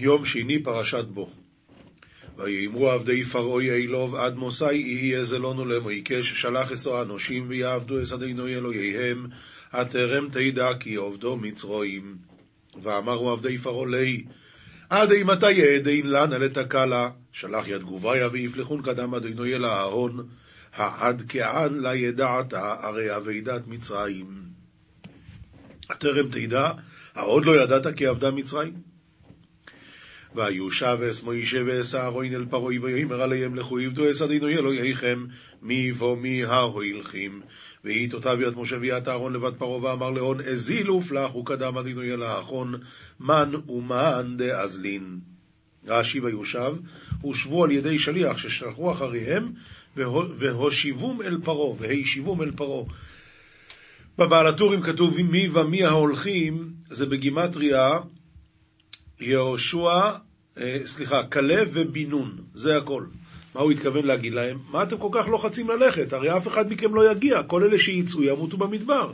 יום 0.00 0.24
שני 0.24 0.62
פרשת 0.62 1.04
בו. 1.04 1.30
ויאמרו 2.36 2.90
עבדי 2.90 3.24
פרעוי 3.24 3.70
אילוב 3.70 4.14
עד 4.14 4.34
מוסי 4.34 4.74
יהיה 4.74 5.24
זלונו 5.24 5.64
למויקה 5.64 6.22
ששלח 6.22 6.72
אסו 6.72 7.02
אנושים 7.02 7.44
ויעבדו 7.48 8.02
אס 8.02 8.12
אדינו 8.12 8.46
אלוהיהם 8.46 9.26
הטרם 9.72 10.28
תדע 10.32 10.68
כי 10.80 10.94
עובדו 10.94 11.36
מצרועים. 11.36 12.16
ואמרו 12.82 13.30
עבדי 13.30 13.58
פרעולי 13.58 14.24
עד 14.90 15.12
אימתי 15.12 15.52
יעדין 15.52 16.10
לנה 16.10 16.38
לתקלה 16.38 17.10
שלח 17.32 17.68
יד 17.68 17.82
גוביה 17.82 18.28
ויפלחון 18.32 18.82
קדם 18.82 19.14
אדינו 19.14 19.44
אל 19.44 19.64
אהרון 19.64 20.28
העד 20.74 21.22
כעד 21.28 21.72
לה 21.72 21.96
ידעתה 21.96 22.76
הרי 22.82 23.16
אבידת 23.16 23.66
מצרים. 23.66 24.26
הטרם 25.90 26.28
תדע 26.30 26.64
העוד 27.14 27.44
לא 27.44 27.62
ידעת 27.62 27.96
כי 27.96 28.06
עבדה 28.06 28.30
מצרים. 28.30 28.89
ויושב 30.34 30.98
אס 31.10 31.22
מוישה 31.22 31.58
ואס 31.66 31.94
אהרון 31.94 32.24
אל 32.24 32.44
פרוי 32.50 32.78
ויאמר 32.78 33.22
עליהם 33.22 33.54
לכו 33.54 33.78
עבדו 33.78 34.10
אס 34.10 34.22
אדינו 34.22 34.48
אלוהיכם 34.48 35.24
מי 35.62 35.92
ומי 35.92 36.44
ההוילכים. 36.44 37.40
והיא 37.84 38.10
תותב 38.10 38.36
יד 38.40 38.58
משה 38.58 38.76
ויד 38.80 39.08
אהרון 39.08 39.32
לבד 39.32 39.54
פרעה 39.58 39.82
ואמר 39.82 40.10
להון 40.10 40.40
אזיל 40.40 40.90
ופלח 40.90 41.36
וקדם 41.36 41.78
אדינו 41.78 42.02
אל 42.02 42.22
האחון 42.22 42.74
מן 43.20 43.52
ומן 43.68 44.34
דאזלין. 44.36 45.18
רש"י 45.86 46.20
ויושב 46.20 46.72
הושבו 47.20 47.64
על 47.64 47.70
ידי 47.70 47.98
שליח 47.98 48.38
ששלחו 48.38 48.92
אחריהם 48.92 49.52
והושיבום 50.38 51.22
אל 51.22 51.38
פרעה 51.44 51.74
והישיבום 51.78 52.42
אל 52.42 52.50
פרעה. 52.50 52.84
בבעל 54.18 54.46
הטורים 54.46 54.82
כתוב 54.82 55.22
מי 55.22 55.48
ומי 55.48 55.84
ההולכים 55.84 56.72
זה 56.90 57.06
בגימטריה 57.06 57.98
יהושע, 59.20 60.10
אה, 60.60 60.78
סליחה, 60.84 61.22
כלב 61.32 61.70
ובינון, 61.72 62.36
זה 62.54 62.76
הכל. 62.76 63.04
מה 63.54 63.60
הוא 63.60 63.72
התכוון 63.72 64.06
להגיד 64.06 64.34
להם? 64.34 64.58
מה 64.70 64.82
אתם 64.82 64.98
כל 64.98 65.08
כך 65.12 65.28
לוחצים 65.28 65.68
ללכת? 65.68 66.12
הרי 66.12 66.36
אף 66.36 66.48
אחד 66.48 66.72
מכם 66.72 66.94
לא 66.94 67.10
יגיע, 67.10 67.42
כל 67.42 67.62
אלה 67.62 67.78
שיצאו 67.78 68.22
ימותו 68.22 68.56
במדבר. 68.56 69.12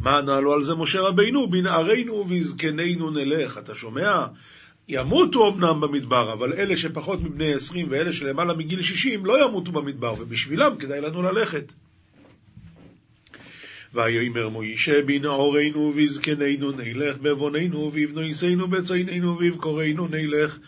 מה 0.00 0.18
ענה 0.18 0.40
לו 0.40 0.52
על 0.52 0.62
זה 0.62 0.74
משה 0.74 1.00
רבינו? 1.00 1.50
בנערינו 1.50 2.26
וזקנינו 2.30 3.10
נלך. 3.10 3.58
אתה 3.58 3.74
שומע? 3.74 4.26
ימותו 4.88 5.48
אמנם 5.48 5.80
במדבר, 5.80 6.32
אבל 6.32 6.52
אלה 6.52 6.76
שפחות 6.76 7.20
מבני 7.20 7.54
עשרים 7.54 7.86
ואלה 7.90 8.12
שלמעלה 8.12 8.54
מגיל 8.54 8.82
שישים 8.82 9.26
לא 9.26 9.44
ימותו 9.44 9.72
במדבר, 9.72 10.14
ובשבילם 10.18 10.76
כדאי 10.78 11.00
לנו 11.00 11.22
ללכת. 11.22 11.72
ויאמר 13.94 14.48
משה 14.48 15.02
בנערינו 15.02 15.92
ובזקנינו 15.96 16.72
נלך, 16.72 17.16
בבנינו 17.16 17.78
ובבנותנו 17.78 18.68
בצאננו 18.68 19.28
ובבקרנו 19.28 20.08
נלך, 20.08 20.58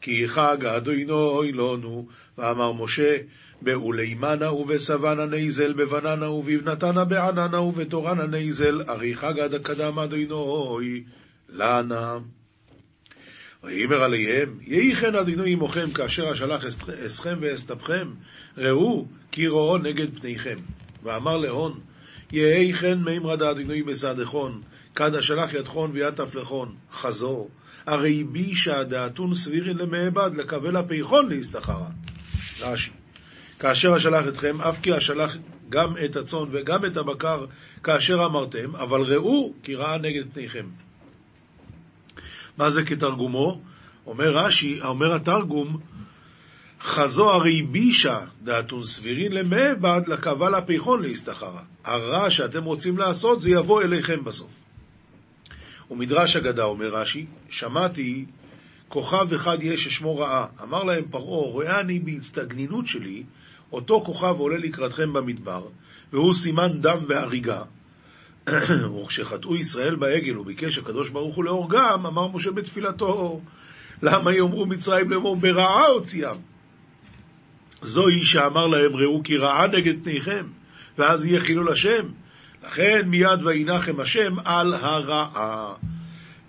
כי 0.00 0.28
חג 0.28 0.64
אדוני 0.64 1.42
לנו. 1.42 2.06
ואמר 2.38 2.72
משה, 2.72 3.16
בעולימנא 3.62 4.52
ובסבנא 4.52 5.26
ניזיל, 5.26 5.72
בבננא 5.72 6.30
ובבנתנא 6.30 7.04
בעננא 7.04 7.60
ובתורנא 7.60 8.26
ניזיל, 8.26 8.82
ארי 8.88 9.14
חגא 9.16 9.38
קדם 9.40 9.98
אדוני 9.98 11.02
לנא. 11.48 12.18
ויאמר 13.64 14.02
אליהם, 14.02 14.58
יהי 14.60 14.94
כן 14.94 15.14
אדוני 15.14 15.42
עמכם 15.42 15.90
כאשר 15.90 16.32
אשלח 16.32 16.64
אתכם 17.06 17.38
ואת 17.40 17.63
טפכם, 17.63 18.08
ראו 18.58 19.06
כי 19.32 19.48
רואו 19.48 19.78
נגד 19.78 20.20
פניכם. 20.20 20.56
ואמר 21.02 21.36
להון, 21.36 21.80
יהי 22.32 22.72
כן 22.72 22.98
מימרא 22.98 23.36
דאדינוי 23.36 23.82
בסעדכון, 23.82 24.62
כד 24.94 25.14
אשלח 25.14 25.54
ידכון 25.54 25.90
ויעטף 25.94 26.34
לכון, 26.34 26.74
חזור, 26.92 27.50
הרי 27.86 28.24
בישא 28.24 28.82
דאתון 28.82 29.34
סבירין 29.34 29.76
למעבד, 29.76 30.30
לקבל 30.34 30.76
הפיכון 30.76 31.28
להסתחרה. 31.28 31.88
רש"י, 32.60 32.90
כאשר 33.58 33.96
אשלח 33.96 34.28
אתכם, 34.28 34.60
אף 34.60 34.80
כי 34.82 34.98
אשלח 34.98 35.36
גם 35.68 35.94
את 36.04 36.16
הצאן 36.16 36.44
וגם 36.50 36.86
את 36.86 36.96
הבקר 36.96 37.46
כאשר 37.84 38.26
אמרתם, 38.26 38.76
אבל 38.76 39.00
ראו 39.00 39.52
כי 39.62 39.74
ראה 39.74 39.98
נגד 39.98 40.32
פניכם. 40.32 40.66
מה 42.58 42.70
זה 42.70 42.84
כתרגומו? 42.84 43.60
אומר 44.06 44.30
רש"י, 44.36 44.80
אומר 44.84 45.14
התרגום, 45.14 45.80
חזו 46.82 47.30
הרי 47.30 47.62
בישה 47.62 48.20
דעתון 48.42 48.84
סבירין 48.84 49.32
למעבד 49.32 50.00
לקבל 50.06 50.54
הפיכון 50.54 51.02
להסתחרה. 51.02 51.62
הרע 51.84 52.30
שאתם 52.30 52.64
רוצים 52.64 52.98
לעשות 52.98 53.40
זה 53.40 53.50
יבוא 53.50 53.82
אליכם 53.82 54.24
בסוף. 54.24 54.50
ומדרש 55.90 56.36
אגדה 56.36 56.64
אומר 56.64 56.88
רש"י, 56.88 57.26
שמעתי 57.50 58.24
כוכב 58.88 59.32
אחד 59.32 59.62
יש 59.62 59.84
ששמו 59.84 60.18
רעה. 60.18 60.46
אמר 60.62 60.82
להם 60.82 61.04
פרעה, 61.10 61.50
רואה 61.50 61.80
אני 61.80 61.98
בהצטגנינות 61.98 62.86
שלי, 62.86 63.22
אותו 63.72 64.02
כוכב 64.04 64.34
עולה 64.38 64.58
לקראתכם 64.58 65.12
במדבר, 65.12 65.66
והוא 66.12 66.34
סימן 66.34 66.80
דם 66.80 66.98
והריגה. 67.08 67.62
וכשחטאו 69.02 69.56
ישראל 69.56 69.94
בעגל 69.94 70.38
וביקש 70.38 70.78
הקדוש 70.78 71.10
ברוך 71.10 71.36
הוא 71.36 71.44
להורגם, 71.44 72.06
אמר 72.06 72.28
משה 72.28 72.50
בתפילתו, 72.50 73.40
למה 74.02 74.32
יאמרו 74.32 74.66
מצרים 74.66 75.10
לאמור 75.10 75.36
ברעה 75.36 75.86
הוציאם? 75.86 76.51
זוהי 77.82 78.24
שאמר 78.24 78.66
להם 78.66 78.96
ראו 78.96 79.22
כי 79.24 79.36
רעה 79.36 79.66
נגד 79.66 80.04
פניכם, 80.04 80.46
ואז 80.98 81.26
יהיה 81.26 81.40
חילול 81.40 81.72
השם. 81.72 82.06
לכן 82.66 83.02
מיד 83.06 83.46
וינחם 83.46 84.00
השם 84.00 84.34
על 84.44 84.74
הרעה. 84.74 85.74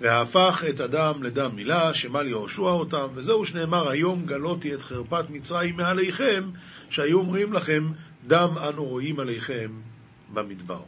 והפך 0.02 0.64
את 0.70 0.80
הדם 0.80 1.14
לדם 1.22 1.52
מילה, 1.56 1.94
שמל 1.94 2.28
יהושע 2.28 2.62
אותם, 2.62 3.08
וזהו 3.16 3.46
שנאמר, 3.46 3.90
היום 3.90 4.26
גלותי 4.26 4.74
את 4.74 4.82
חרפת 4.82 5.26
מצרים 5.30 5.78
מעליכם, 5.78 6.50
שהיו 6.90 7.20
אומרים 7.20 7.54
לכם, 7.54 7.92
דם 8.28 8.50
אנו 8.70 8.86
רואים 8.86 9.20
עליכם 9.20 9.72
במדבר. 10.34 10.82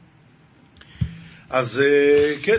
אז 1.50 1.82
אה, 1.82 2.36
כן, 2.44 2.58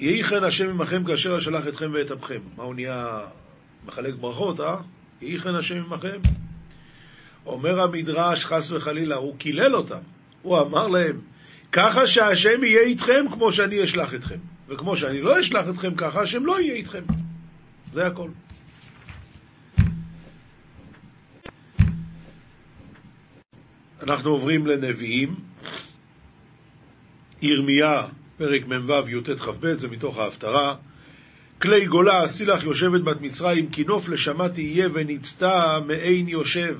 יהי 0.00 0.22
כן 0.22 0.44
השם 0.44 0.68
עמכם 0.68 1.04
כאשר 1.04 1.38
אשלח 1.38 1.68
אתכם 1.68 1.90
ואת 1.92 2.10
אפכם. 2.10 2.40
מה 2.56 2.64
הוא 2.64 2.74
נהיה 2.74 3.20
מחלק 3.86 4.14
ברכות, 4.14 4.60
אה? 4.60 4.76
יהי 5.22 5.40
כן 5.40 5.54
השם 5.54 5.76
עמכם. 5.76 6.20
אומר 7.46 7.80
המדרש, 7.80 8.44
חס 8.44 8.70
וחלילה, 8.70 9.16
הוא 9.16 9.38
קילל 9.38 9.76
אותם. 9.76 10.00
הוא 10.42 10.58
אמר 10.58 10.88
להם, 10.88 11.20
ככה 11.72 12.06
שהשם 12.06 12.64
יהיה 12.64 12.80
איתכם 12.80 13.24
כמו 13.32 13.52
שאני 13.52 13.84
אשלח 13.84 14.14
אתכם. 14.14 14.38
וכמו 14.68 14.96
שאני 14.96 15.20
לא 15.20 15.40
אשלח 15.40 15.68
אתכם 15.68 15.94
ככה, 15.94 16.20
השם 16.20 16.46
לא 16.46 16.60
יהיה 16.60 16.74
איתכם. 16.74 17.02
זה 17.92 18.06
הכל. 18.06 18.28
אנחנו 24.02 24.30
עוברים 24.30 24.66
לנביאים. 24.66 25.34
ירמיה, 27.42 28.06
פרק 28.36 28.66
מ"ו, 28.66 29.08
י"ט 29.08 29.30
כ"ב, 29.30 29.74
זה 29.74 29.88
מתוך 29.88 30.18
ההפטרה. 30.18 30.76
כלי 31.62 31.86
גולה, 31.86 32.24
אסילך 32.24 32.64
יושבת 32.64 33.00
בת 33.00 33.20
מצרים, 33.20 33.70
כי 33.70 33.84
נוף 33.84 34.08
לשמה 34.08 34.48
תהיה 34.48 34.88
ונצתה 34.94 35.78
מעין 35.86 36.28
יושב. 36.28 36.76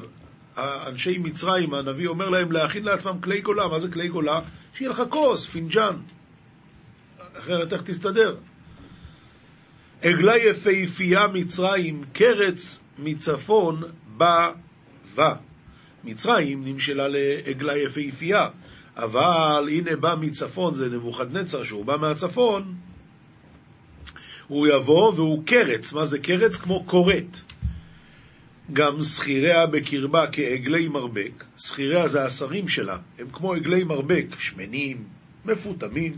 אנשי 0.58 1.18
מצרים, 1.18 1.74
הנביא 1.74 2.08
אומר 2.08 2.28
להם 2.28 2.52
להכין 2.52 2.84
לעצמם 2.84 3.18
כלי 3.20 3.40
גולה. 3.40 3.68
מה 3.68 3.78
זה 3.78 3.88
כלי 3.88 4.08
גולה? 4.08 4.40
שיהיה 4.74 4.90
לך 4.90 5.02
כוס, 5.08 5.46
פינג'אן. 5.46 5.96
אחרת 7.38 7.72
איך 7.72 7.82
תסתדר? 7.82 8.36
עגלה 10.02 10.36
יפהפייה 10.36 11.26
מצרים, 11.28 12.04
קרץ 12.12 12.82
מצפון 12.98 13.82
בא 14.16 14.52
בה. 15.14 15.34
מצרים 16.04 16.64
נמשלה 16.64 17.08
לעגלה 17.08 17.76
יפהפייה, 17.76 18.48
אבל 18.96 19.68
הנה 19.68 19.96
בא 19.96 20.14
מצפון, 20.20 20.74
זה 20.74 20.88
נבוכדנצר, 20.88 21.64
שהוא 21.64 21.84
בא 21.84 21.96
מהצפון, 21.96 22.74
הוא 24.48 24.66
יבוא 24.66 25.12
והוא 25.14 25.42
קרץ. 25.46 25.92
מה 25.92 26.04
זה 26.04 26.18
קרץ? 26.18 26.56
כמו 26.56 26.86
כורת. 26.86 27.40
גם 28.72 29.00
שכיריה 29.00 29.66
בקרבה 29.66 30.26
כעגלי 30.32 30.88
מרבק. 30.88 31.44
שכיריה 31.58 32.08
זה 32.08 32.24
השרים 32.24 32.68
שלה, 32.68 32.98
הם 33.18 33.26
כמו 33.32 33.54
עגלי 33.54 33.84
מרבק, 33.84 34.26
שמנים, 34.38 35.04
מפותמים. 35.44 36.16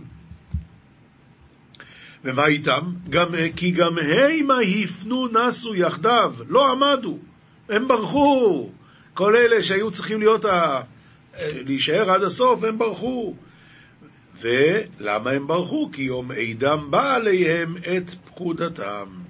ומה 2.24 2.46
איתם? 2.46 2.92
גם, 3.10 3.28
כי 3.56 3.70
גם 3.70 3.98
הימה 3.98 4.58
הפנו 4.60 5.28
נסו 5.28 5.74
יחדיו, 5.74 6.34
לא 6.48 6.72
עמדו, 6.72 7.18
הם 7.68 7.88
ברחו. 7.88 8.70
כל 9.14 9.36
אלה 9.36 9.62
שהיו 9.62 9.90
צריכים 9.90 10.18
להיות 10.20 10.44
ה... 10.44 10.80
להישאר 11.40 12.10
עד 12.10 12.22
הסוף, 12.22 12.64
הם 12.64 12.78
ברחו. 12.78 13.34
ולמה 14.40 15.30
הם 15.30 15.46
ברחו? 15.46 15.90
כי 15.92 16.02
יום 16.02 16.30
עידם 16.30 16.86
בא 16.90 17.14
עליהם 17.14 17.76
את 17.76 18.10
פקודתם. 18.10 19.25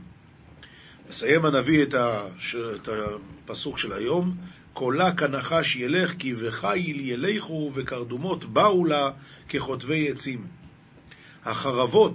מסיים 1.09 1.45
הנביא 1.45 1.83
את, 1.83 1.95
הפסוק 3.45 3.79
של 3.79 3.93
היום, 3.93 4.37
קולה 4.73 5.17
כנחש 5.17 5.77
ילך 5.77 6.13
כי 6.19 6.35
וחיל 6.39 7.01
ילכו 7.01 7.71
וקרדומות 7.75 8.45
באו 8.45 8.85
לה 8.85 9.11
כחוטבי 9.49 10.11
עצים. 10.11 10.47
החרבות 11.45 12.15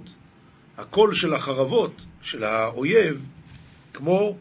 הקול 0.77 1.13
של 1.13 1.33
החרבות, 1.33 2.01
של 2.21 2.43
האויב, 2.43 3.25
כמו, 3.93 4.37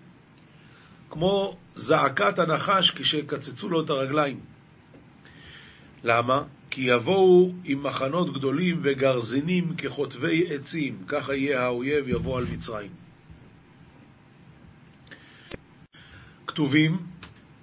כמו 1.11 1.56
זעקת 1.75 2.38
הנחש 2.38 2.91
כשקצצו 2.91 3.69
לו 3.69 3.85
את 3.85 3.91
הרגליים. 3.91 4.41
למה? 6.05 6.43
כי 6.70 6.81
יבואו 6.81 7.53
עם 7.64 7.82
מחנות 7.82 8.35
גדולים 8.35 8.81
וגרזינים 8.82 9.75
כחוטבי 9.79 10.55
עצים, 10.55 10.99
ככה 11.06 11.35
יהיה 11.35 11.62
האויב 11.62 12.08
יבוא 12.08 12.38
על 12.38 12.44
מצרים. 12.53 12.91
כתובים 16.50 16.99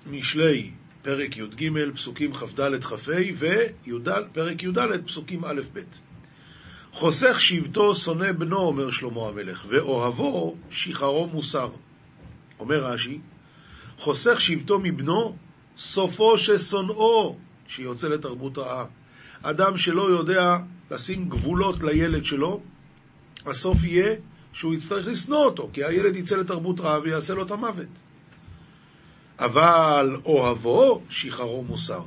משלי 0.10 0.72
פרק 1.02 1.38
י"ג, 1.38 1.72
פסוקים 1.96 2.34
כ"ד 2.34 2.84
כ"ה, 2.84 3.12
ופרק 3.38 4.64
י"ד, 4.64 4.80
פסוקים 5.06 5.46
א' 5.46 5.62
ב'. 5.74 5.80
חוסך 6.92 7.42
שבטו 7.42 7.96
שונא 7.96 8.32
בנו, 8.32 8.58
אומר 8.58 8.92
שלמה 8.92 9.28
המלך, 9.28 9.66
ואוהבו 9.70 10.56
שיחרו 10.72 11.28
מוסר. 11.28 11.70
אומר 12.60 12.84
רש"י, 12.84 13.20
חוסך 13.98 14.42
שבטו 14.42 14.80
מבנו, 14.80 15.36
סופו 15.78 16.38
ששונאו, 16.38 17.38
שיוצא 17.68 18.08
לתרבות 18.08 18.58
רעה. 18.58 18.86
אדם 19.42 19.78
שלא 19.78 20.12
יודע 20.12 20.58
לשים 20.92 21.30
גבולות 21.30 21.84
לילד 21.84 22.26
שלו, 22.26 22.62
הסוף 23.46 23.84
יהיה 23.84 24.16
שהוא 24.54 24.74
יצטרך 24.74 25.08
לשנוא 25.08 25.46
אותו, 25.46 25.70
כי 25.74 25.84
הילד 25.84 26.16
יצא 26.16 26.38
לתרבות 26.38 26.80
רעה 26.80 27.00
ויעשה 27.00 27.34
לו 27.34 27.46
את 27.46 27.52
המוות. 27.52 28.07
אבל 29.40 30.18
אוהבו, 30.26 31.02
שיחרו 31.10 31.64
מוסר. 31.64 32.02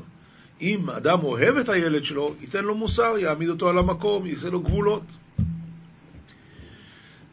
אם 0.60 0.90
אדם 0.90 1.18
אוהב 1.22 1.56
את 1.56 1.68
הילד 1.68 2.04
שלו, 2.04 2.34
ייתן 2.40 2.64
לו 2.64 2.74
מוסר, 2.74 3.18
יעמיד 3.18 3.48
אותו 3.48 3.68
על 3.68 3.78
המקום, 3.78 4.26
יעשה 4.26 4.50
לו 4.50 4.60
גבולות. 4.60 5.02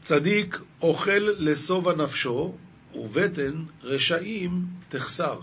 צדיק 0.01 0.61
אוכל 0.81 1.27
לשובע 1.37 1.95
נפשו, 1.95 2.55
ובטן 2.95 3.63
רשעים 3.83 4.65
תחסר. 4.89 5.39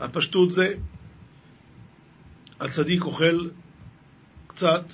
הפשטות 0.00 0.52
זה, 0.52 0.74
הצדיק 2.60 3.04
אוכל 3.04 3.48
קצת 4.46 4.84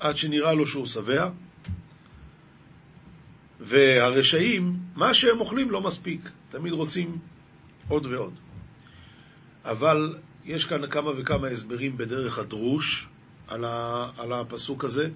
עד 0.00 0.16
שנראה 0.16 0.52
לו 0.52 0.66
שהוא 0.66 0.86
שבע, 0.86 1.30
והרשעים, 3.60 4.76
מה 4.96 5.14
שהם 5.14 5.40
אוכלים 5.40 5.70
לא 5.70 5.80
מספיק, 5.80 6.30
תמיד 6.50 6.72
רוצים 6.72 7.18
עוד 7.92 8.06
ועוד. 8.06 8.32
אבל 9.64 10.16
יש 10.44 10.64
כאן 10.64 10.90
כמה 10.90 11.10
וכמה 11.16 11.48
הסברים 11.48 11.96
בדרך 11.96 12.38
הדרוש 12.38 13.08
על, 13.48 13.64
ה, 13.64 14.08
על 14.18 14.32
הפסוק 14.32 14.84
הזה. 14.84 15.10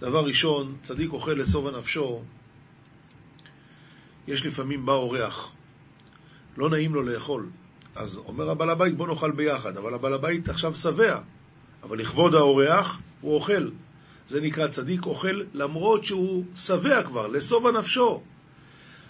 דבר 0.00 0.24
ראשון, 0.24 0.76
צדיק 0.82 1.12
אוכל 1.12 1.32
לשובע 1.32 1.78
נפשו, 1.78 2.22
יש 4.26 4.46
לפעמים 4.46 4.86
בא 4.86 4.92
אורח, 4.92 5.52
לא 6.56 6.70
נעים 6.70 6.94
לו 6.94 7.02
לאכול. 7.02 7.46
אז 7.94 8.16
אומר 8.16 8.50
הבעל 8.50 8.70
הבית, 8.70 8.96
בוא 8.96 9.08
נאכל 9.08 9.30
ביחד, 9.30 9.76
אבל 9.76 9.94
הבעל 9.94 10.14
הבית 10.14 10.48
עכשיו 10.48 10.74
שבע, 10.74 11.20
אבל 11.82 11.98
לכבוד 11.98 12.34
האורח 12.34 13.00
הוא 13.20 13.34
אוכל. 13.34 13.70
זה 14.28 14.40
נקרא 14.40 14.68
צדיק 14.68 15.06
אוכל 15.06 15.42
למרות 15.54 16.04
שהוא 16.04 16.44
שבע 16.56 17.02
כבר, 17.02 17.26
לשובע 17.26 17.70
נפשו. 17.72 18.22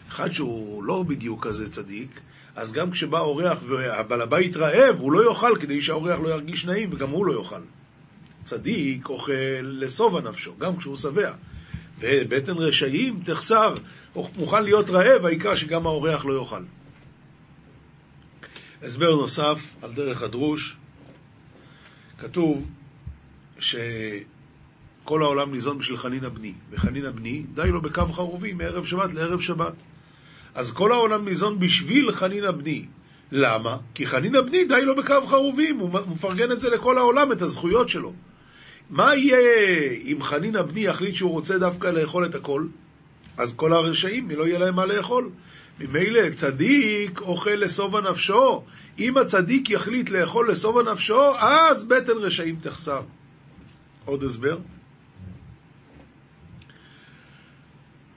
אחד 0.08 0.30
שהוא 0.32 0.84
לא 0.84 1.02
בדיוק 1.02 1.46
כזה 1.46 1.70
צדיק, 1.70 2.20
אז 2.56 2.72
גם 2.72 2.90
כשבא 2.90 3.20
אורח 3.20 3.58
והבעל 3.68 4.22
הבית 4.22 4.56
רעב, 4.56 4.98
הוא 4.98 5.12
לא 5.12 5.28
יאכל 5.28 5.56
כדי 5.60 5.82
שהאורח 5.82 6.20
לא 6.20 6.28
ירגיש 6.28 6.64
נעים 6.64 6.90
וגם 6.92 7.10
הוא 7.10 7.26
לא 7.26 7.38
יאכל. 7.38 7.60
צדיק 8.42 9.08
אוכל 9.08 9.32
לשובע 9.62 10.20
נפשו, 10.20 10.52
גם 10.58 10.76
כשהוא 10.76 10.96
שבע. 10.96 11.32
ובטן 12.00 12.52
רשעים 12.52 13.20
תחסר, 13.24 13.74
מוכן 14.36 14.64
להיות 14.64 14.90
רעב, 14.90 15.26
העיקר 15.26 15.54
שגם 15.54 15.86
האורח 15.86 16.24
לא 16.24 16.40
יאכל. 16.40 16.62
הסבר 18.82 19.14
נוסף 19.14 19.74
על 19.82 19.92
דרך 19.92 20.22
הדרוש, 20.22 20.76
כתוב 22.18 22.70
שכל 23.58 25.22
העולם 25.22 25.52
ניזון 25.52 25.78
בשביל 25.78 25.96
חנינא 25.96 26.28
בני, 26.28 26.52
וחנינא 26.70 27.10
בני 27.10 27.42
די 27.54 27.68
לו 27.68 27.82
בקו 27.82 28.06
חרובי 28.06 28.52
מערב 28.52 28.86
שבת 28.86 29.14
לערב 29.14 29.40
שבת. 29.40 29.72
אז 30.54 30.72
כל 30.72 30.92
העולם 30.92 31.24
ניזון 31.24 31.58
בשביל 31.60 32.12
חנינא 32.12 32.50
בני. 32.50 32.84
למה? 33.32 33.76
כי 33.94 34.06
חנינא 34.06 34.40
בני 34.40 34.64
די 34.64 34.80
לו 34.82 34.96
בקו 34.96 35.26
חרובים, 35.26 35.78
הוא 35.78 35.90
מפרגן 35.90 36.52
את 36.52 36.60
זה 36.60 36.70
לכל 36.70 36.98
העולם, 36.98 37.32
את 37.32 37.42
הזכויות 37.42 37.88
שלו. 37.88 38.12
מה 38.90 39.14
יהיה 39.14 39.38
אם 40.04 40.22
חנינא 40.22 40.62
בני 40.62 40.80
יחליט 40.80 41.14
שהוא 41.14 41.30
רוצה 41.30 41.58
דווקא 41.58 41.86
לאכול 41.86 42.26
את 42.26 42.34
הכל? 42.34 42.66
אז 43.36 43.54
כל 43.54 43.72
הרשעים, 43.72 44.30
לא 44.30 44.46
יהיה 44.46 44.58
להם 44.58 44.74
מה 44.74 44.86
לאכול. 44.86 45.30
ממילא 45.80 46.30
צדיק 46.34 47.20
אוכל 47.20 47.50
לשובע 47.50 48.00
נפשו. 48.00 48.64
אם 48.98 49.16
הצדיק 49.16 49.70
יחליט 49.70 50.10
לאכול 50.10 50.50
לשובע 50.50 50.82
נפשו, 50.92 51.36
אז 51.38 51.84
בטן 51.84 52.12
רשעים 52.12 52.56
תחסר. 52.62 53.02
עוד 54.04 54.24
הסבר? 54.24 54.58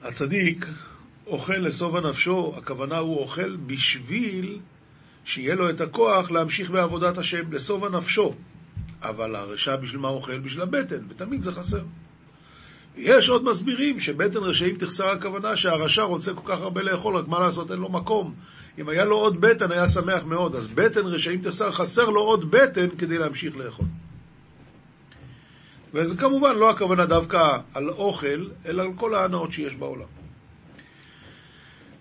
הצדיק 0.02 0.66
אוכל 1.28 1.56
לשובע 1.56 2.00
נפשו, 2.00 2.54
הכוונה 2.56 2.98
הוא 2.98 3.18
אוכל 3.18 3.56
בשביל 3.56 4.58
שיהיה 5.24 5.54
לו 5.54 5.70
את 5.70 5.80
הכוח 5.80 6.30
להמשיך 6.30 6.70
בעבודת 6.70 7.18
השם, 7.18 7.52
לשובע 7.52 7.88
נפשו. 7.88 8.34
אבל 9.02 9.36
הרשע 9.36 9.76
בשביל 9.76 10.00
מה 10.00 10.08
אוכל? 10.08 10.38
בשביל 10.38 10.62
הבטן, 10.62 10.98
ותמיד 11.08 11.42
זה 11.42 11.52
חסר. 11.52 11.82
יש 12.96 13.28
עוד 13.28 13.44
מסבירים 13.44 14.00
שבטן 14.00 14.38
רשעים 14.38 14.76
תחסר 14.76 15.08
הכוונה 15.08 15.56
שהרשע 15.56 16.02
רוצה 16.02 16.34
כל 16.34 16.54
כך 16.54 16.60
הרבה 16.60 16.82
לאכול, 16.82 17.16
רק 17.16 17.28
מה 17.28 17.40
לעשות, 17.40 17.70
אין 17.70 17.78
לו 17.78 17.88
מקום. 17.88 18.34
אם 18.78 18.88
היה 18.88 19.04
לו 19.04 19.16
עוד 19.16 19.40
בטן, 19.40 19.72
היה 19.72 19.88
שמח 19.88 20.24
מאוד. 20.24 20.56
אז 20.56 20.68
בטן 20.68 21.06
רשעים 21.06 21.42
תחסר, 21.42 21.70
חסר 21.70 22.04
לו 22.04 22.20
עוד 22.20 22.50
בטן 22.50 22.88
כדי 22.98 23.18
להמשיך 23.18 23.56
לאכול. 23.56 23.86
וזה 25.94 26.16
כמובן 26.16 26.56
לא 26.56 26.70
הכוונה 26.70 27.06
דווקא 27.06 27.58
על 27.74 27.88
אוכל, 27.88 28.48
אלא 28.66 28.82
על 28.82 28.92
כל 28.96 29.14
ההנאות 29.14 29.52
שיש 29.52 29.74
בעולם. 29.74 30.17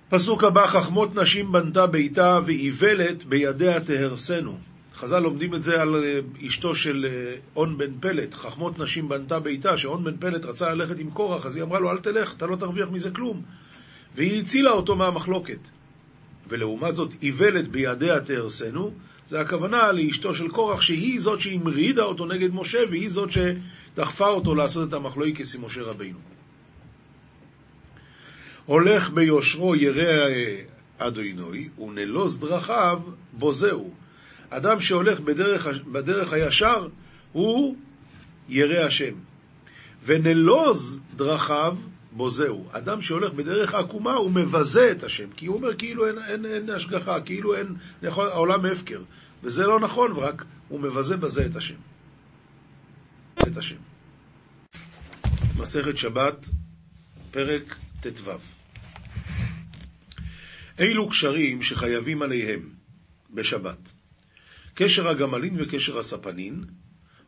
פסוק 0.09 0.43
הבא, 0.43 0.67
חכמות 0.67 1.15
נשים 1.15 1.51
בנתה 1.51 1.87
ביתה 1.87 2.39
ואיוולת 2.45 3.23
בידיה 3.23 3.79
תהרסנו. 3.79 4.57
חז"ל 4.95 5.19
לומדים 5.19 5.55
את 5.55 5.63
זה 5.63 5.81
על 5.81 6.03
אה, 6.03 6.19
אשתו 6.47 6.75
של 6.75 7.05
אה, 7.09 7.35
און 7.55 7.77
בן 7.77 7.99
פלט, 7.99 8.33
חכמות 8.33 8.79
נשים 8.79 9.09
בנתה 9.09 9.39
ביתה, 9.39 9.77
שאון 9.77 10.03
בן 10.03 10.17
פלט 10.17 10.45
רצה 10.45 10.73
ללכת 10.73 10.99
עם 10.99 11.11
קורח, 11.11 11.45
אז 11.45 11.55
היא 11.55 11.63
אמרה 11.63 11.79
לו, 11.79 11.91
אל 11.91 11.97
תלך, 11.97 12.33
אתה 12.37 12.45
לא 12.45 12.55
תרוויח 12.55 12.89
מזה 12.89 13.11
כלום. 13.11 13.41
והיא 14.15 14.41
הצילה 14.41 14.71
אותו 14.71 14.95
מהמחלוקת. 14.95 15.69
ולעומת 16.49 16.95
זאת, 16.95 17.13
איוולת 17.21 17.67
בידיה 17.67 18.19
תהרסנו, 18.19 18.91
זה 19.27 19.39
הכוונה 19.41 19.91
לאשתו 19.91 20.35
של 20.35 20.49
קורח, 20.49 20.81
שהיא 20.81 21.19
זאת 21.19 21.39
שהמרידה 21.39 22.03
אותו 22.03 22.25
נגד 22.25 22.49
משה, 22.53 22.79
והיא 22.89 23.09
זאת 23.09 23.29
שדחפה 23.31 24.27
אותו 24.27 24.55
לעשות 24.55 24.89
את 24.89 24.93
המחלוקס 24.93 25.55
עם 25.55 25.65
משה 25.65 25.81
רבינו. 25.81 26.36
הולך 28.67 29.09
ביושרו 29.09 29.75
ירא 29.75 30.27
אדוני, 30.97 31.69
ונלוז 31.79 32.39
דרכיו 32.39 33.01
בוזהו. 33.33 33.93
אדם 34.49 34.79
שהולך 34.79 35.19
בדרך, 35.19 35.67
בדרך 35.91 36.33
הישר, 36.33 36.87
הוא 37.31 37.75
ירא 38.49 38.85
השם. 38.85 39.13
ונלוז 40.05 41.01
דרכיו 41.15 41.77
בוזהו. 42.11 42.67
אדם 42.71 43.01
שהולך 43.01 43.33
בדרך 43.33 43.73
העקומה, 43.73 44.13
הוא 44.13 44.31
מבזה 44.31 44.91
את 44.91 45.03
השם, 45.03 45.29
כי 45.35 45.45
הוא 45.45 45.55
אומר 45.57 45.77
כאילו 45.77 46.07
אין, 46.07 46.17
אין, 46.27 46.45
אין 46.45 46.69
השגחה, 46.69 47.21
כאילו 47.21 47.55
אין, 47.55 47.75
יכול, 48.03 48.27
העולם 48.27 48.65
הפקר. 48.65 49.01
וזה 49.43 49.65
לא 49.67 49.79
נכון, 49.79 50.11
רק 50.15 50.45
הוא 50.67 50.79
מבזה 50.79 51.17
בזה 51.17 51.45
את 51.45 51.55
השם. 51.55 51.75
את 53.41 53.57
השם. 53.57 53.75
מסכת 55.57 55.97
שבת, 55.97 56.45
פרק 57.31 57.75
ט"ו. 58.01 58.56
אילו 60.79 61.09
קשרים 61.09 61.61
שחייבים 61.61 62.21
עליהם 62.21 62.69
בשבת. 63.29 63.91
קשר 64.73 65.07
הגמלין 65.07 65.61
וקשר 65.61 65.97
הספנין, 65.97 66.63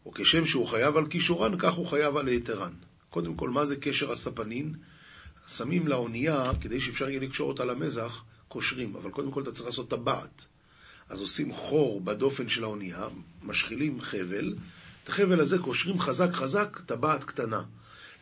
או 0.06 0.12
כשם 0.12 0.46
שהוא 0.46 0.68
חייב 0.68 0.98
על 0.98 1.08
כישורן, 1.08 1.56
כך 1.60 1.74
הוא 1.74 1.88
חייב 1.88 2.18
על 2.18 2.28
היתרן. 2.28 2.74
קודם 3.10 3.36
כל, 3.36 3.50
מה 3.50 3.66
זה 3.66 3.76
קשר 3.76 4.12
הספנין? 4.12 4.74
שמים 5.48 5.88
לאונייה, 5.88 6.52
כדי 6.62 6.82
שאפשר 6.82 7.10
יהיה 7.10 7.20
לקשור 7.20 7.50
אותה 7.50 7.66
למזח, 7.66 8.24
קושרים, 8.48 8.96
אבל 8.96 9.10
קודם 9.12 9.32
כל 9.32 9.42
אתה 9.42 9.52
צריך 9.52 9.66
לעשות 9.66 9.90
טבעת. 9.90 10.46
אז 11.10 11.22
עושים 11.22 11.54
חור 11.54 12.02
בדופן 12.02 12.50
של 12.50 12.64
האונייה, 12.64 13.08
משחילים 13.44 14.02
חבל, 14.02 14.56
את 15.04 15.10
החבל 15.10 15.40
הזה 15.40 15.58
קושרים 15.58 16.00
חזק 16.00 16.32
חזק, 16.34 16.80
טבעת 16.86 17.24
קטנה. 17.24 17.64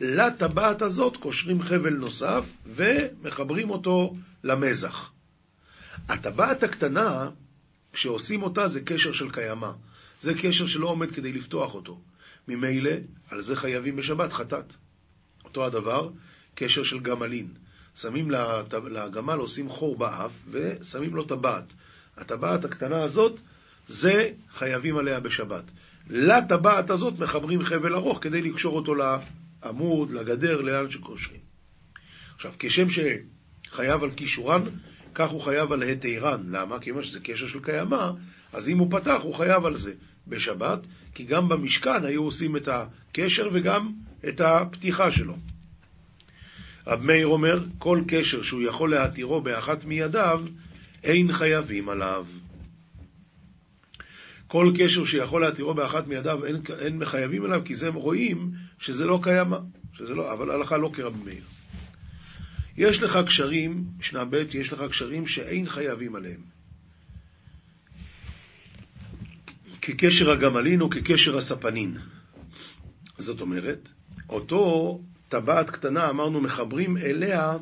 לטבעת 0.00 0.82
הזאת 0.82 1.16
קושרים 1.16 1.62
חבל 1.62 1.94
נוסף 1.94 2.44
ומחברים 2.66 3.70
אותו 3.70 4.14
למזח. 4.44 5.17
הטבעת 6.08 6.62
הקטנה, 6.62 7.30
כשעושים 7.92 8.42
אותה 8.42 8.68
זה 8.68 8.80
קשר 8.80 9.12
של 9.12 9.30
קיימא. 9.30 9.70
זה 10.20 10.34
קשר 10.34 10.66
שלא 10.66 10.88
עומד 10.88 11.10
כדי 11.10 11.32
לפתוח 11.32 11.74
אותו. 11.74 12.00
ממילא, 12.48 12.90
על 13.30 13.40
זה 13.40 13.56
חייבים 13.56 13.96
בשבת 13.96 14.32
חטאת. 14.32 14.74
אותו 15.44 15.66
הדבר, 15.66 16.10
קשר 16.54 16.82
של 16.82 16.98
גמלין. 16.98 17.48
שמים 17.96 18.30
לגמל, 18.90 19.34
עושים 19.38 19.68
חור 19.68 19.96
באף, 19.96 20.32
ושמים 20.50 21.14
לו 21.14 21.24
טבעת. 21.24 21.64
הטבעת 22.16 22.64
הקטנה 22.64 23.02
הזאת, 23.02 23.40
זה 23.88 24.30
חייבים 24.50 24.98
עליה 24.98 25.20
בשבת. 25.20 25.64
לטבעת 26.10 26.90
הזאת 26.90 27.18
מחברים 27.18 27.62
חבל 27.62 27.94
ארוך 27.94 28.18
כדי 28.22 28.42
לקשור 28.42 28.76
אותו 28.76 28.94
לעמוד, 28.94 30.10
לגדר, 30.10 30.60
לאן 30.60 30.90
שקושרים. 30.90 31.40
עכשיו, 32.34 32.52
כשם 32.58 32.86
שחייב 32.90 34.02
על 34.02 34.10
כישורן, 34.10 34.62
כך 35.18 35.30
הוא 35.30 35.40
חייב 35.40 35.72
על 35.72 35.82
היתרן. 35.82 36.42
למה? 36.50 36.78
כיוון 36.78 37.04
שזה 37.04 37.20
קשר 37.20 37.46
של 37.46 37.60
קיימא, 37.60 38.10
אז 38.52 38.68
אם 38.68 38.78
הוא 38.78 38.90
פתח, 38.90 39.20
הוא 39.22 39.34
חייב 39.34 39.66
על 39.66 39.74
זה 39.74 39.92
בשבת, 40.26 40.78
כי 41.14 41.24
גם 41.24 41.48
במשכן 41.48 42.04
היו 42.04 42.22
עושים 42.22 42.56
את 42.56 42.68
הקשר 42.68 43.48
וגם 43.52 43.92
את 44.28 44.40
הפתיחה 44.40 45.12
שלו. 45.12 45.36
רב 46.86 47.02
מאיר 47.02 47.26
אומר, 47.26 47.64
כל 47.78 48.02
קשר 48.08 48.42
שהוא 48.42 48.62
יכול 48.62 48.90
להתירו 48.90 49.40
באחת 49.40 49.84
מידיו, 49.84 50.42
אין 51.04 51.32
חייבים 51.32 51.88
עליו. 51.88 52.26
כל 54.46 54.72
קשר 54.78 55.04
שיכול 55.04 55.40
להתירו 55.40 55.74
באחת 55.74 56.06
מידיו, 56.06 56.44
אין, 56.44 56.56
אין 56.78 56.98
מחייבים 56.98 57.44
עליו, 57.44 57.62
כי 57.64 57.74
זה 57.74 57.88
רואים 57.88 58.50
שזה 58.78 59.04
לא 59.04 59.20
קיים, 59.22 59.52
שזה 59.92 60.14
לא, 60.14 60.32
אבל 60.32 60.50
הלכה 60.50 60.76
לא 60.76 60.90
כרב 60.94 61.16
מאיר. 61.24 61.57
יש 62.78 63.02
לך 63.02 63.18
קשרים, 63.26 63.84
משנה 63.98 64.24
ב', 64.24 64.34
יש 64.54 64.72
לך 64.72 64.82
קשרים 64.90 65.26
שאין 65.26 65.68
חייבים 65.68 66.16
עליהם. 66.16 66.40
כקשר 69.82 70.30
הגמלין 70.30 70.80
או 70.80 70.90
כקשר 70.90 71.36
הספנין. 71.36 71.96
זאת 73.18 73.40
אומרת, 73.40 73.88
אותו 74.28 75.00
טבעת 75.28 75.70
קטנה, 75.70 76.10
אמרנו, 76.10 76.40
מחברים 76.40 76.96
אליה 76.96 77.56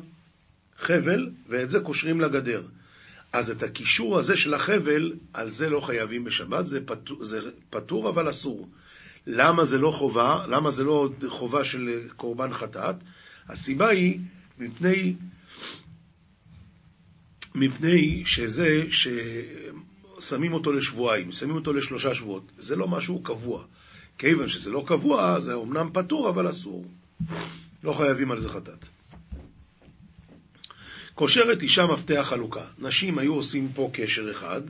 חבל, 0.77 1.29
ואת 1.49 1.69
זה 1.69 1.79
קושרים 1.79 2.21
לגדר. 2.21 2.63
אז 3.33 3.51
את 3.51 3.63
הקישור 3.63 4.17
הזה 4.17 4.35
של 4.35 4.53
החבל, 4.53 5.13
על 5.33 5.49
זה 5.49 5.69
לא 5.69 5.79
חייבים 5.79 6.23
בשבת, 6.23 6.65
זה 6.65 6.85
פטור, 6.85 7.25
זה 7.25 7.39
פטור 7.69 8.09
אבל 8.09 8.29
אסור. 8.29 8.69
למה 9.27 9.65
זה 9.65 9.77
לא 9.77 9.91
חובה? 9.91 10.45
למה 10.47 10.71
זה 10.71 10.83
לא 10.83 11.09
חובה 11.27 11.65
של 11.65 12.07
קורבן 12.15 12.53
חטאת? 12.53 12.95
הסיבה 13.49 13.87
היא 13.87 14.19
מפני, 14.59 15.15
מפני 17.55 18.23
שזה 18.25 18.83
ששמים 20.19 20.53
אותו 20.53 20.71
לשבועיים, 20.71 21.31
שמים 21.31 21.55
אותו 21.55 21.73
לשלושה 21.73 22.15
שבועות. 22.15 22.51
זה 22.57 22.75
לא 22.75 22.87
משהו 22.87 23.23
קבוע. 23.23 23.63
כיוון 24.17 24.49
שזה 24.49 24.71
לא 24.71 24.83
קבוע, 24.87 25.39
זה 25.39 25.53
אומנם 25.53 25.89
פטור 25.93 26.29
אבל 26.29 26.49
אסור. 26.49 26.85
לא 27.83 27.93
חייבים 27.93 28.31
על 28.31 28.39
זה 28.39 28.49
חטאת. 28.49 28.85
קושרת 31.15 31.61
אישה 31.61 31.85
מפתח 31.85 32.25
חלוקה. 32.29 32.65
נשים 32.79 33.17
היו 33.17 33.33
עושים 33.33 33.69
פה 33.75 33.89
קשר 33.93 34.31
אחד, 34.31 34.61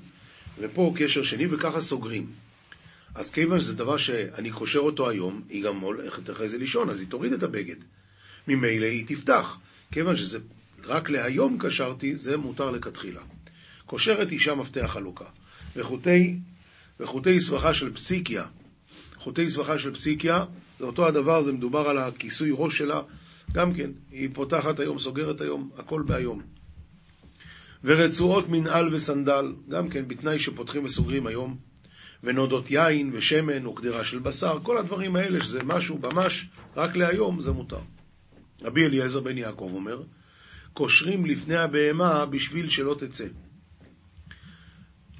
ופה 0.59 0.93
קשר 0.97 1.23
שני, 1.23 1.47
וככה 1.47 1.81
סוגרים. 1.81 2.27
אז 3.15 3.31
כיוון 3.31 3.59
שזה 3.59 3.73
דבר 3.75 3.97
שאני 3.97 4.51
קושר 4.51 4.79
אותו 4.79 5.09
היום, 5.09 5.41
היא 5.49 5.63
גם 5.63 5.79
הולכת 5.79 6.29
אחרי 6.29 6.49
זה 6.49 6.57
לישון, 6.57 6.89
אז 6.89 6.99
היא 6.99 7.07
תוריד 7.07 7.33
את 7.33 7.43
הבגד. 7.43 7.75
ממילא 8.47 8.85
היא 8.85 9.05
תפתח. 9.07 9.59
כיוון 9.91 10.15
שזה 10.15 10.39
רק 10.83 11.09
להיום 11.09 11.57
קשרתי, 11.59 12.15
זה 12.15 12.37
מותר 12.37 12.71
לכתחילה. 12.71 13.21
קושרת 13.85 14.31
אישה 14.31 14.55
מפתח 14.55 14.85
חלוקה. 14.87 15.25
וחוטי, 15.75 16.35
וחוטי 16.99 17.39
סבכה 17.39 17.73
של 17.73 17.93
פסיקיה. 17.93 18.45
חוטי 19.15 19.49
סבכה 19.49 19.79
של 19.79 19.93
פסיקיה, 19.93 20.45
זה 20.79 20.85
אותו 20.85 21.07
הדבר, 21.07 21.41
זה 21.41 21.51
מדובר 21.51 21.79
על 21.79 21.97
הכיסוי 21.97 22.49
ראש 22.53 22.77
שלה, 22.77 23.01
גם 23.51 23.73
כן, 23.73 23.91
היא 24.11 24.29
פותחת 24.33 24.79
היום, 24.79 24.99
סוגרת 24.99 25.41
היום, 25.41 25.69
הכל 25.77 26.03
בהיום. 26.05 26.41
ורצועות 27.83 28.49
מנעל 28.49 28.93
וסנדל, 28.93 29.53
גם 29.69 29.89
כן, 29.89 30.07
בתנאי 30.07 30.39
שפותחים 30.39 30.85
וסוגרים 30.85 31.27
היום. 31.27 31.57
ונודות 32.23 32.71
יין 32.71 33.09
ושמן 33.13 33.65
וקדרה 33.65 34.03
של 34.03 34.19
בשר, 34.19 34.59
כל 34.63 34.77
הדברים 34.77 35.15
האלה, 35.15 35.43
שזה 35.43 35.63
משהו 35.63 35.99
ממש 36.03 36.47
רק 36.75 36.95
להיום, 36.95 37.41
זה 37.41 37.51
מותר. 37.51 37.79
רבי 38.61 38.85
אליעזר 38.85 39.19
בן 39.19 39.37
יעקב 39.37 39.71
אומר, 39.73 40.03
קושרים 40.73 41.25
לפני 41.25 41.55
הבהמה 41.55 42.25
בשביל 42.25 42.69
שלא 42.69 42.95
תצא. 42.99 43.27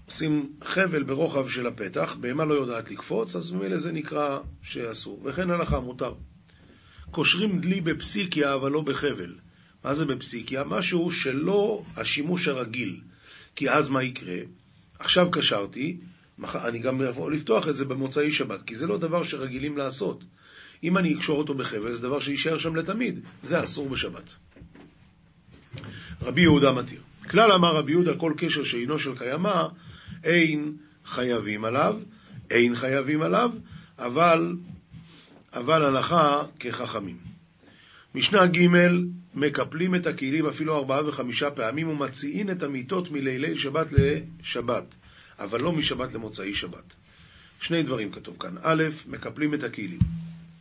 עושים 0.06 0.54
חבל 0.64 1.04
ברוחב 1.04 1.50
של 1.50 1.68
הפתח, 1.68 2.16
בהמה 2.20 2.46
לא 2.46 2.54
יודעת 2.54 2.92
לקפוץ, 2.92 3.36
אז 3.36 3.52
ממילא 3.52 3.78
זה 3.78 3.92
נקרא 3.92 4.40
שאסור. 4.62 5.22
וכן 5.26 5.50
הלכה, 5.50 5.80
מותר. 5.80 6.14
קושרים 7.12 7.62
דלי 7.62 7.82
בפסיקיה, 7.82 8.54
אבל 8.54 8.72
לא 8.72 8.82
בחבל. 8.82 9.36
מה 9.84 9.94
זה 9.94 10.06
בפסיקיה? 10.06 10.64
משהו 10.64 11.12
שלא 11.12 11.84
השימוש 11.96 12.48
הרגיל. 12.48 13.02
כי 13.56 13.70
אז 13.70 13.90
מה 13.90 14.04
יקרה? 14.04 14.38
עכשיו 15.00 15.32
קשרתי, 15.32 15.98
אני 16.56 16.80
גם 16.80 17.02
אבוא 17.02 17.32
לפתוח 17.32 17.68
את 17.68 17.76
זה 17.76 17.86
במוצאי 17.86 18.32
שבת, 18.32 18.62
כי 18.62 18.76
זה 18.76 18.88
לא 18.88 18.98
דבר 18.98 19.24
שרגילים 19.24 19.78
לעשות. 19.78 20.24
אם 20.84 20.98
אני 20.98 21.14
אקשור 21.14 21.38
אותו 21.38 21.54
בחבל, 21.54 21.94
זה 21.94 22.02
דבר 22.02 22.20
שיישאר 22.20 22.58
שם 22.58 22.76
לתמיד. 22.76 23.20
זה 23.44 23.64
אסור 23.64 23.90
בשבת. 23.90 24.30
רבי 26.22 26.42
יהודה 26.42 26.72
מתיר. 26.72 27.02
כלל 27.30 27.52
אמר 27.52 27.76
רבי 27.76 27.92
יהודה, 27.92 28.16
כל 28.18 28.34
קשר 28.38 28.64
שאינו 28.64 29.00
של 29.00 29.18
קיימא, 29.18 29.64
אין 30.24 30.76
חייבים 31.06 31.66
עליו, 31.66 32.00
אין 32.52 32.76
חייבים 32.76 33.22
עליו, 33.22 33.52
אבל, 34.00 34.56
אבל 35.54 35.86
הלכה 35.86 36.44
כחכמים. 36.60 37.18
משנה 38.16 38.46
ג' 38.46 38.68
מקפלים 39.36 39.96
את 39.96 40.08
הכלים 40.08 40.46
אפילו 40.46 40.76
ארבעה 40.78 41.08
וחמישה 41.08 41.52
פעמים 41.52 41.90
ומציעים 41.90 42.50
את 42.50 42.64
המיטות 42.64 43.12
מלילי 43.12 43.58
שבת 43.58 43.88
לשבת, 43.92 44.96
אבל 45.40 45.62
לא 45.62 45.72
משבת 45.72 46.14
למוצאי 46.14 46.54
שבת. 46.54 46.96
שני 47.62 47.84
דברים 47.84 48.12
כתוב 48.12 48.36
כאן. 48.40 48.56
א', 48.62 48.84
מקפלים 49.08 49.54
את 49.54 49.64
הכלים. 49.64 50.00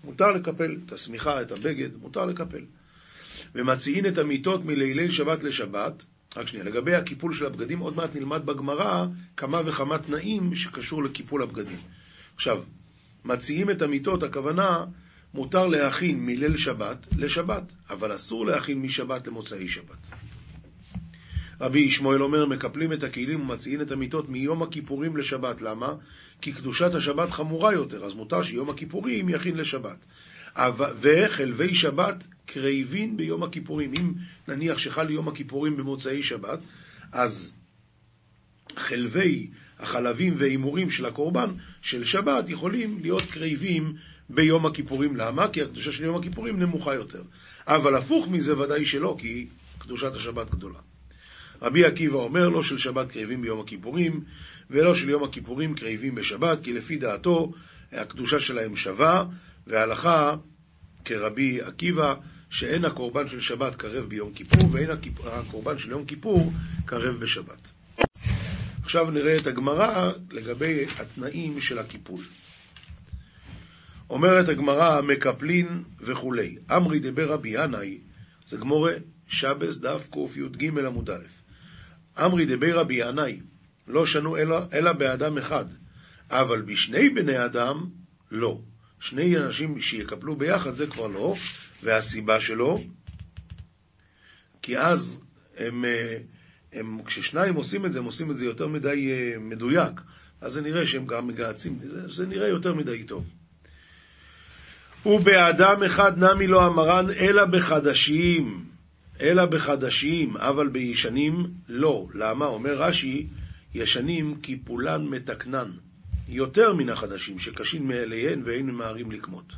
מותר 0.07 0.31
לקפל 0.33 0.77
את 0.87 0.93
השמיכה, 0.93 1.43
את 1.43 1.53
הבגד, 1.53 1.89
מותר 2.01 2.27
לקפל. 2.27 2.65
ומציעים 3.55 4.07
את 4.07 4.19
המיטות 4.19 4.65
מלילי 4.65 5.13
שבת 5.13 5.43
לשבת, 5.43 6.05
רק 6.37 6.49
שנייה, 6.49 6.65
לגבי 6.65 6.95
הקיפול 6.95 7.35
של 7.35 7.47
הבגדים, 7.47 7.79
עוד 7.79 7.97
מעט 7.97 8.17
נלמד 8.17 8.47
בגמרא 8.47 9.07
כמה 9.37 9.61
וכמה 9.67 9.99
תנאים 9.99 10.55
שקשור 10.55 11.05
לקיפול 11.05 11.43
הבגדים. 11.43 11.79
עכשיו, 12.35 12.63
מציעים 13.25 13.71
את 13.71 13.83
המיטות, 13.83 14.23
הכוונה, 14.23 14.85
מותר 15.35 15.67
להכין 15.67 16.27
מליל 16.27 16.57
שבת 16.57 17.07
לשבת, 17.17 17.63
אבל 17.91 18.15
אסור 18.15 18.47
להכין 18.47 18.83
משבת 18.83 19.27
למוצאי 19.27 19.69
שבת. 19.69 20.16
רבי 21.61 21.81
ישמעאל 21.81 22.23
אומר, 22.23 22.47
מקפלים 22.47 22.93
את 22.93 23.03
הכלים 23.03 23.41
ומציעים 23.41 23.81
את 23.81 23.93
המיטות 23.93 24.29
מיום 24.29 24.63
הכיפורים 24.63 25.17
לשבת. 25.17 25.63
למה? 25.63 25.95
כי 26.41 26.53
קדושת 26.53 26.95
השבת 26.95 27.31
חמורה 27.31 27.73
יותר, 27.73 28.05
אז 28.05 28.15
מותר 28.15 28.43
שיום 28.43 28.71
הכיפורים 28.71 29.29
יכין 29.29 29.57
לשבת. 29.57 29.97
וחלבי 31.01 31.75
שבת 31.75 32.27
קרייבין 32.47 33.17
ביום 33.17 33.43
הכיפורים. 33.43 33.93
אם 34.01 34.13
נניח 34.49 34.79
שחל 34.79 35.11
יום 35.11 35.29
הכיפורים 35.29 35.77
במוצאי 35.77 36.23
שבת, 36.23 36.59
אז 37.13 37.53
חלבי 38.77 39.51
החלבים 39.79 40.35
וההימורים 40.39 40.91
של 40.91 41.07
הקורבן 41.07 41.51
של 41.83 42.05
שבת 42.05 42.51
יכולים 42.51 42.99
להיות 43.03 43.23
קרייבים 43.23 43.95
ביום 44.31 44.67
הכיפורים. 44.67 45.17
למה? 45.17 45.49
כי 45.49 45.63
הקדושה 45.63 45.93
של 45.93 46.05
יום 46.05 46.17
הכיפורים 46.17 46.61
נמוכה 46.61 46.95
יותר. 46.95 47.23
אבל 47.67 47.95
הפוך 47.95 48.29
מזה 48.29 48.59
ודאי 48.59 48.87
שלא, 48.87 49.17
כי 49.19 49.47
קדושת 49.79 50.15
השבת 50.15 50.51
גדולה. 50.51 50.79
רבי 51.63 51.85
עקיבא 51.85 52.17
אומר, 52.17 52.49
לא 52.49 52.63
של 52.63 52.79
שבת 52.79 53.13
קרבים 53.13 53.43
ביום 53.43 53.61
הכיפורים, 53.61 54.21
ולא 54.71 54.95
של 54.95 55.09
יום 55.09 55.25
הכיפורים 55.25 55.75
קרבים 55.75 56.15
בשבת, 56.15 56.59
כי 56.63 56.73
לפי 56.73 56.97
דעתו 56.97 57.53
הקדושה 57.93 58.41
שלהם 58.41 58.77
שווה, 58.77 59.25
והלכה 59.67 60.37
כרבי 61.05 61.61
עקיבא, 61.61 62.15
שאין 62.51 62.85
הקורבן 62.85 63.29
של 63.29 63.41
שבת 63.41 63.77
קרב 63.77 64.09
ביום 64.09 64.33
כיפור, 64.33 64.71
ואין 64.73 64.91
הקורבן 65.25 65.79
של 65.79 65.91
יום 65.91 66.05
כיפור 66.05 66.53
קרב 66.85 67.21
בשבת. 67.21 67.71
עכשיו 68.83 69.11
נראה 69.11 69.37
את 69.37 69.47
הגמרא 69.47 70.13
לגבי 70.31 70.85
התנאים 70.99 71.61
של 71.61 71.79
הקיפול. 71.79 72.21
אומרת 74.11 74.49
הגמרא, 74.49 75.01
מקפלין 75.01 75.83
וכולי. 76.01 76.57
אמרי 76.77 76.99
דבר 76.99 77.33
רבי 77.33 77.49
ינאי, 77.49 77.99
זה 78.49 78.57
גמורה, 78.57 78.93
שבס 79.29 79.79
דף 79.79 80.03
קי"ג 80.11 80.79
עמוד 80.87 81.11
א'. 81.11 81.46
אמרי 82.25 82.47
דבר 82.47 82.79
רבי 82.79 82.95
ינאי, 82.95 83.41
לא 83.89 84.07
שנו 84.07 84.37
אלא, 84.37 84.59
אלא 84.73 84.93
באדם 84.93 85.39
אחד, 85.39 85.65
אבל 86.31 86.63
בשני 86.63 87.09
בני 87.09 87.45
אדם, 87.45 87.87
לא. 88.31 88.61
שני 89.01 89.37
אנשים 89.37 89.81
שיקפלו 89.81 90.37
ביחד 90.37 90.75
זה 90.75 90.87
כבר 90.87 91.07
לא, 91.07 91.35
והסיבה 91.83 92.41
שלו, 92.41 92.81
כי 94.63 94.79
אז 94.79 95.21
הם, 95.57 95.85
אה, 95.85 96.19
הם, 96.73 97.03
כששניים 97.05 97.55
עושים 97.55 97.87
את 97.87 97.93
זה, 97.93 97.99
הם 97.99 98.05
עושים 98.05 98.31
את 98.31 98.39
זה 98.39 98.45
יותר 98.45 98.69
מדי 98.69 99.13
אה, 99.13 99.39
מדויק, 99.39 100.01
אז 100.41 100.53
זה 100.53 100.63
נראה 100.63 100.87
שהם 100.87 101.07
גם 101.07 101.27
מגהצים, 101.27 101.79
זה, 101.79 102.09
זה 102.09 102.27
נראה 102.27 102.49
יותר 102.49 102.75
מדי 102.75 103.05
טוב. 103.05 103.25
ובאדם 105.07 105.83
אחד 105.83 106.19
נמי 106.19 106.47
לא 106.47 106.67
המרן, 106.67 107.07
אלא 107.11 107.45
בחדשים. 107.45 108.76
אלא 109.21 109.47
בחדשים, 109.47 110.37
אבל 110.37 110.69
בישנים 110.69 111.47
לא. 111.69 112.09
למה? 112.15 112.47
אומר 112.47 112.75
רש"י, 112.75 113.27
ישנים 113.75 114.41
כי 114.41 114.57
פולן 114.57 115.05
מתקנן, 115.07 115.71
יותר 116.29 116.75
מן 116.75 116.89
החדשים, 116.89 117.39
שקשים 117.39 117.89
מאליהן 117.89 118.43
ואין 118.45 118.67
ממהרים 118.67 119.11
לקמות. 119.11 119.53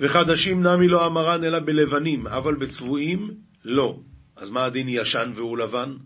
וחדשים 0.00 0.62
נמי 0.62 0.88
לא 0.88 1.06
אמרן 1.06 1.44
אלא 1.44 1.58
בלבנים, 1.58 2.26
אבל 2.26 2.54
בצבועים 2.54 3.40
לא. 3.64 4.00
אז 4.36 4.50
מה 4.50 4.64
הדין 4.64 4.86
ישן 4.88 5.32
והוא 5.34 5.58
לבן? 5.58 5.96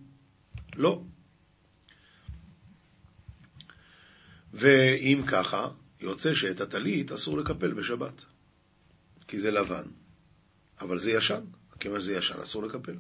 לא. 0.76 1.02
ואם 4.52 5.22
ככה, 5.26 5.68
יוצא 6.00 6.34
שאת 6.34 6.60
הטלית 6.60 7.12
אסור 7.12 7.38
לקפל 7.38 7.72
בשבת, 7.72 8.24
כי 9.28 9.38
זה 9.38 9.50
לבן, 9.50 9.84
אבל 10.80 10.98
זה 10.98 11.12
ישן, 11.12 11.40
כיוון 11.80 12.00
שזה 12.00 12.14
ישן 12.14 12.40
אסור 12.40 12.62
לקפל. 12.62 12.94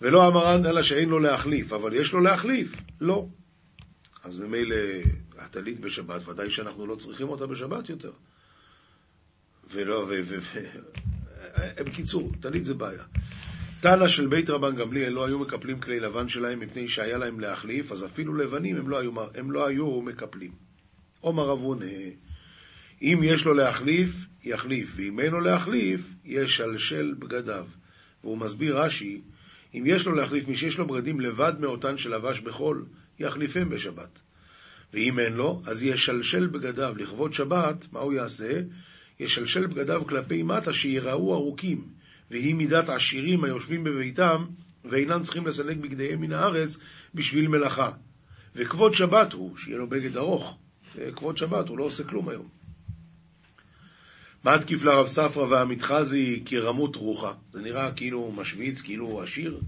ולא 0.00 0.28
אמרן 0.28 0.66
אלא 0.66 0.82
שאין 0.82 1.08
לו 1.08 1.18
להחליף, 1.18 1.72
אבל 1.72 1.92
יש 1.92 2.12
לו 2.12 2.20
להחליף, 2.20 2.76
לא. 3.00 3.26
אז 4.24 4.40
ממילא 4.40 4.76
הטלית 5.38 5.80
בשבת, 5.80 6.28
ודאי 6.28 6.50
שאנחנו 6.50 6.86
לא 6.86 6.94
צריכים 6.94 7.28
אותה 7.28 7.46
בשבת 7.46 7.88
יותר. 7.88 8.12
ולא, 9.70 10.06
ו... 10.08 10.20
ו, 10.24 10.38
ו 10.40 11.84
בקיצור, 11.84 12.32
טלית 12.40 12.64
זה 12.64 12.74
בעיה. 12.74 13.04
תנא 13.80 14.08
של 14.08 14.26
בית 14.26 14.50
רבן 14.50 14.76
גמליאל 14.76 15.12
לא 15.12 15.24
היו 15.24 15.38
מקפלים 15.38 15.80
כלי 15.80 16.00
לבן 16.00 16.28
שלהם 16.28 16.60
מפני 16.60 16.88
שהיה 16.88 17.18
להם 17.18 17.40
להחליף, 17.40 17.92
אז 17.92 18.04
אפילו 18.04 18.34
לבנים 18.34 18.76
הם 18.76 18.88
לא 18.88 18.98
היו, 18.98 19.12
הם 19.34 19.50
לא 19.50 19.66
היו 19.66 20.00
מקפלים. 20.00 20.52
עומר 21.20 21.52
אבונה, 21.52 21.86
אם 23.04 23.20
יש 23.22 23.44
לו 23.44 23.54
להחליף, 23.54 24.26
יחליף, 24.44 24.92
ואם 24.96 25.20
אין 25.20 25.32
לו 25.32 25.40
להחליף, 25.40 26.00
ישלשל 26.24 27.14
בגדיו. 27.18 27.66
והוא 28.22 28.38
מסביר 28.38 28.78
רש"י, 28.78 29.20
אם 29.74 29.84
יש 29.86 30.06
לו 30.06 30.14
להחליף 30.14 30.48
מי 30.48 30.56
שיש 30.56 30.78
לו 30.78 30.86
בגדים 30.86 31.20
לבד 31.20 31.52
מאותן 31.60 31.96
שלבש 31.96 32.40
בחול, 32.40 32.84
יחליפם 33.18 33.68
בשבת. 33.68 34.18
ואם 34.92 35.18
אין 35.18 35.32
לו, 35.32 35.62
אז 35.66 35.82
ישלשל 35.82 36.46
בגדיו 36.46 36.94
לכבוד 36.96 37.32
שבת, 37.32 37.86
מה 37.92 38.00
הוא 38.00 38.12
יעשה? 38.12 38.60
ישלשל 39.20 39.66
בגדיו 39.66 40.02
כלפי 40.06 40.42
מטה 40.42 40.74
שיראו 40.74 41.34
ארוכים, 41.34 41.84
והיא 42.30 42.54
מידת 42.54 42.88
עשירים 42.88 43.44
היושבים 43.44 43.84
בביתם, 43.84 44.44
ואינם 44.84 45.22
צריכים 45.22 45.46
לסלק 45.46 45.76
בגדיהם 45.76 46.20
מן 46.20 46.32
הארץ 46.32 46.78
בשביל 47.14 47.48
מלאכה. 47.48 47.90
וכבוד 48.56 48.94
שבת 48.94 49.32
הוא, 49.32 49.56
שיהיה 49.56 49.78
לו 49.78 49.86
בגד 49.86 50.16
ארוך. 50.16 50.58
כבוד 51.16 51.36
שבת, 51.36 51.68
הוא 51.68 51.78
לא 51.78 51.84
עושה 51.84 52.04
כלום 52.04 52.28
היום. 52.28 52.63
מה 54.44 54.58
תקיף 54.58 54.82
לרב 54.82 55.06
ספרא 55.06 55.46
והמתחזי 55.46 56.42
כרמות 56.46 56.96
רוחה? 56.96 57.32
זה 57.50 57.60
נראה 57.60 57.92
כאילו 57.92 58.32
משוויץ, 58.36 58.80
כאילו 58.80 59.22
עשיר. 59.22 59.60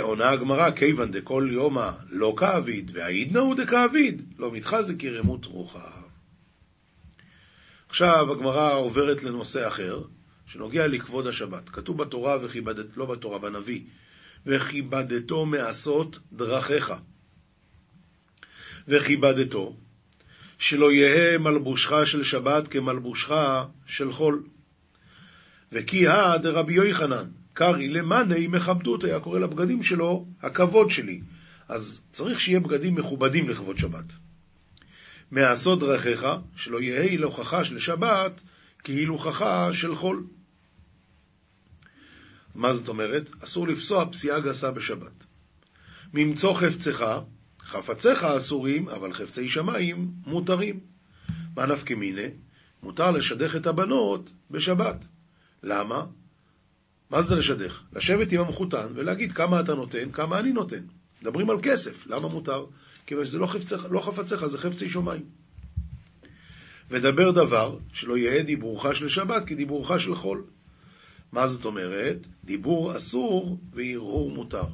עונה 0.00 0.30
הגמרא, 0.30 0.70
כיוון 0.70 1.10
דכל 1.10 1.48
יומא 1.52 1.90
לא 2.08 2.34
כאביד, 2.36 2.90
והעידנא 2.94 3.38
הוא 3.38 3.54
דכאביד, 3.54 4.22
לא 4.38 4.52
מתחזי 4.52 4.98
כרמות 4.98 5.44
רוחה. 5.44 5.90
עכשיו 7.88 8.32
הגמרא 8.32 8.74
עוברת 8.74 9.22
לנושא 9.22 9.68
אחר, 9.68 10.02
שנוגע 10.46 10.86
לכבוד 10.86 11.26
השבת. 11.26 11.68
כתוב 11.68 11.98
בתורה 11.98 12.38
וכיבדת, 12.42 12.96
לא 12.96 13.06
בתורה, 13.06 13.38
בנביא, 13.38 13.80
וכיבדתו 14.46 15.46
מעשות 15.46 16.18
דרכיך. 16.32 16.94
וכיבדתו, 18.88 19.76
שלא 20.58 20.92
יהא 20.92 21.38
מלבושך 21.38 21.92
של 22.04 22.24
שבת 22.24 22.68
כמלבושך 22.68 23.34
של 23.86 24.12
חול. 24.12 24.42
וכי 25.72 26.08
הא 26.08 26.36
דרבי 26.36 26.74
יוחנן, 26.74 27.24
קרעי 27.52 27.88
למאני 27.88 28.46
מכבדות, 28.46 29.04
היה 29.04 29.20
קורא 29.20 29.38
לבגדים 29.38 29.82
שלו 29.82 30.26
הכבוד 30.42 30.90
שלי. 30.90 31.20
אז 31.68 32.02
צריך 32.12 32.40
שיהיה 32.40 32.60
בגדים 32.60 32.94
מכובדים 32.94 33.48
לכבוד 33.48 33.78
שבת. 33.78 34.04
מעשות 35.30 35.78
דרכיך, 35.78 36.26
שלא 36.56 36.80
יהא 36.80 37.02
הילוכך 37.02 37.64
של 37.64 37.78
שבת 37.78 38.40
כהילוכך 38.84 39.46
של 39.72 39.96
חול. 39.96 40.24
מה 42.54 42.72
זאת 42.72 42.88
אומרת? 42.88 43.30
אסור 43.44 43.68
לפסוע 43.68 44.06
פסיעה 44.12 44.40
גסה 44.40 44.70
בשבת. 44.70 45.26
ממצוא 46.14 46.54
חפצך, 46.54 47.06
חפציך 47.66 48.24
אסורים, 48.24 48.88
אבל 48.88 49.12
חפצי 49.12 49.48
שמיים 49.48 50.10
מותרים. 50.26 50.80
מה 51.56 51.66
נפקא 51.66 51.94
מיניה? 51.94 52.28
מותר 52.82 53.10
לשדך 53.10 53.56
את 53.56 53.66
הבנות 53.66 54.32
בשבת. 54.50 55.06
למה? 55.62 56.06
מה 57.10 57.22
זה 57.22 57.34
לשדך? 57.34 57.82
לשבת 57.92 58.32
עם 58.32 58.40
המחותן 58.40 58.86
ולהגיד 58.94 59.32
כמה 59.32 59.60
אתה 59.60 59.74
נותן, 59.74 60.10
כמה 60.12 60.38
אני 60.38 60.52
נותן. 60.52 60.82
מדברים 61.22 61.50
על 61.50 61.56
כסף, 61.62 62.06
למה 62.06 62.28
מותר? 62.28 62.66
כיוון 63.06 63.24
שזה 63.24 63.38
לא, 63.38 63.46
חפצך, 63.46 63.86
לא 63.90 64.00
חפציך, 64.00 64.46
זה 64.46 64.58
חפצי 64.58 64.90
שמיים. 64.90 65.24
ודבר 66.90 67.30
דבר 67.30 67.78
שלא 67.92 68.18
יהא 68.18 68.42
דיבורך 68.42 68.96
של 68.96 69.08
שבת 69.08 69.44
כדיבורך 69.46 70.00
של 70.00 70.14
חול. 70.14 70.44
מה 71.32 71.46
זאת 71.46 71.64
אומרת? 71.64 72.26
דיבור 72.44 72.96
אסור 72.96 73.58
והרהור 73.72 74.30
מותר. 74.30 74.66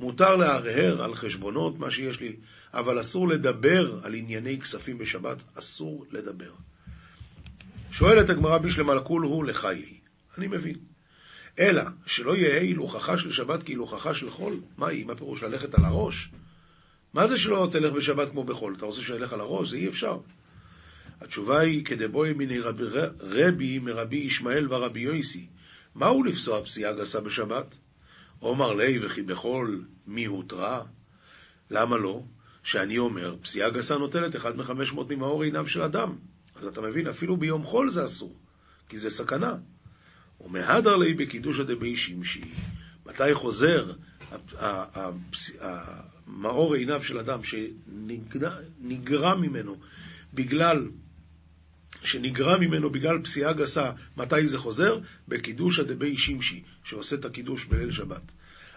מותר 0.00 0.36
להרהר 0.36 1.02
על 1.02 1.14
חשבונות, 1.14 1.78
מה 1.78 1.90
שיש 1.90 2.20
לי, 2.20 2.36
אבל 2.74 3.00
אסור 3.00 3.28
לדבר 3.28 4.00
על 4.02 4.14
ענייני 4.14 4.60
כספים 4.60 4.98
בשבת, 4.98 5.36
אסור 5.54 6.06
לדבר. 6.10 6.52
שואלת 7.90 8.30
הגמרא 8.30 8.58
בשלמה 8.58 8.94
לכול 8.94 9.22
הוא 9.22 9.44
לחיי. 9.44 9.98
אני 10.38 10.46
מבין. 10.46 10.76
אלא 11.58 11.82
שלא 12.06 12.36
יהא 12.36 12.60
הילוכך 12.60 13.18
של 13.18 13.32
שבת 13.32 13.62
כהילוכך 13.62 14.14
של 14.14 14.30
חול, 14.30 14.60
מהי? 14.78 15.04
מה 15.04 15.14
פירוש 15.14 15.42
ללכת 15.42 15.74
על 15.74 15.84
הראש? 15.84 16.30
מה 17.14 17.26
זה 17.26 17.38
שלא 17.38 17.68
תלך 17.72 17.92
בשבת 17.92 18.30
כמו 18.30 18.44
בחול? 18.44 18.74
אתה 18.76 18.86
רוצה 18.86 19.02
שאני 19.02 19.24
על 19.32 19.40
הראש? 19.40 19.70
זה 19.70 19.76
אי 19.76 19.88
אפשר. 19.88 20.18
התשובה 21.20 21.60
היא, 21.60 21.84
כדבוי 21.84 22.32
מיני 22.32 22.58
רבי, 22.58 22.84
רבי 23.20 23.78
מרבי 23.78 24.16
ישמעאל 24.16 24.66
ורבי 24.72 25.00
יויסי. 25.00 25.46
מהו 25.94 26.24
לפסוע 26.24 26.64
פסיעה 26.64 26.92
גסה 26.92 27.20
בשבת? 27.20 27.76
עומר 28.40 28.72
לי 28.72 29.06
וכי 29.06 29.22
בכל 29.22 29.78
מי 30.06 30.24
הותרה? 30.24 30.82
למה 31.70 31.96
לא? 31.96 32.22
שאני 32.62 32.98
אומר, 32.98 33.36
פסיעה 33.42 33.70
גסה 33.70 33.98
נוטלת 33.98 34.36
אחד 34.36 34.56
מחמש 34.56 34.92
מאות 34.92 35.10
ממאור 35.10 35.42
עיניו 35.42 35.68
של 35.68 35.82
אדם. 35.82 36.16
אז 36.56 36.66
אתה 36.66 36.80
מבין, 36.80 37.06
אפילו 37.06 37.36
ביום 37.36 37.64
חול 37.64 37.90
זה 37.90 38.04
אסור, 38.04 38.36
כי 38.88 38.96
זה 38.96 39.10
סכנה. 39.10 39.56
ומהדר 40.40 40.96
לי 40.96 41.14
בקידוש 41.14 41.60
הדבי 41.60 41.96
שמשי. 41.96 42.44
מתי 43.06 43.34
חוזר 43.34 43.92
מאור 46.26 46.74
עיניו 46.74 47.02
של 47.02 47.18
אדם 47.18 47.40
שנגרע 47.42 49.34
ממנו 49.34 49.76
בגלל 50.34 50.88
שנגרע 52.04 52.58
ממנו 52.58 52.90
בגלל 52.90 53.22
פסיעה 53.22 53.52
גסה, 53.52 53.90
מתי 54.16 54.46
זה 54.46 54.58
חוזר? 54.58 54.98
בקידושא 55.28 55.82
דבי 55.82 56.18
שמשי, 56.18 56.62
שעושה 56.84 57.16
את 57.16 57.24
הקידוש 57.24 57.64
בליל 57.64 57.90
שבת. 57.90 58.32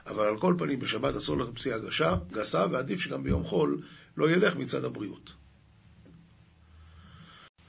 אבל 0.07 0.25
על 0.25 0.37
כל 0.37 0.55
פנים, 0.57 0.79
בשבת 0.79 1.15
אסור 1.15 1.37
לך 1.37 1.49
פסיעה 1.49 1.79
גשה, 1.79 2.15
גסה, 2.31 2.65
ועדיף 2.71 2.99
שגם 2.99 3.23
ביום 3.23 3.43
חול 3.43 3.81
לא 4.17 4.29
ילך 4.29 4.55
מצד 4.55 4.85
הבריאות. 4.85 5.33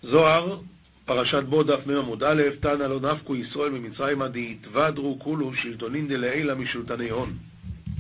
זוהר, 0.03 0.61
פרשת 1.05 1.43
בו 1.49 1.63
דף 1.63 1.87
מ 1.87 1.91
עמוד 1.91 2.23
א', 2.23 2.43
תנא 2.61 2.83
לא 2.83 3.01
נפקו 3.01 3.37
ישראל 3.37 3.71
ממצרים 3.71 4.23
עד 4.23 4.37
יתוודרו 4.37 5.19
כולו 5.21 5.53
שלטונין 5.63 6.09
דלעילה 6.09 6.55
משלטני 6.55 7.11
הון. 7.11 7.37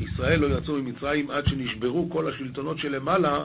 ישראל 0.01 0.40
לא 0.40 0.59
יצאו 0.59 0.75
ממצרים 0.75 1.31
עד 1.31 1.45
שנשברו 1.47 2.11
כל 2.11 2.35
השלטונות 2.35 2.79
שלמעלה 2.79 3.45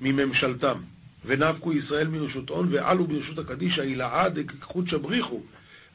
מממשלתם. 0.00 0.78
ונפקו 1.24 1.72
ישראל 1.72 2.08
מרשות 2.08 2.48
הון 2.48 2.68
ועלו 2.70 3.06
ברשות 3.06 3.38
הקדישא 3.38 3.82
הילאה 3.82 4.28
דקחוד 4.28 4.88
שבריחו 4.88 5.40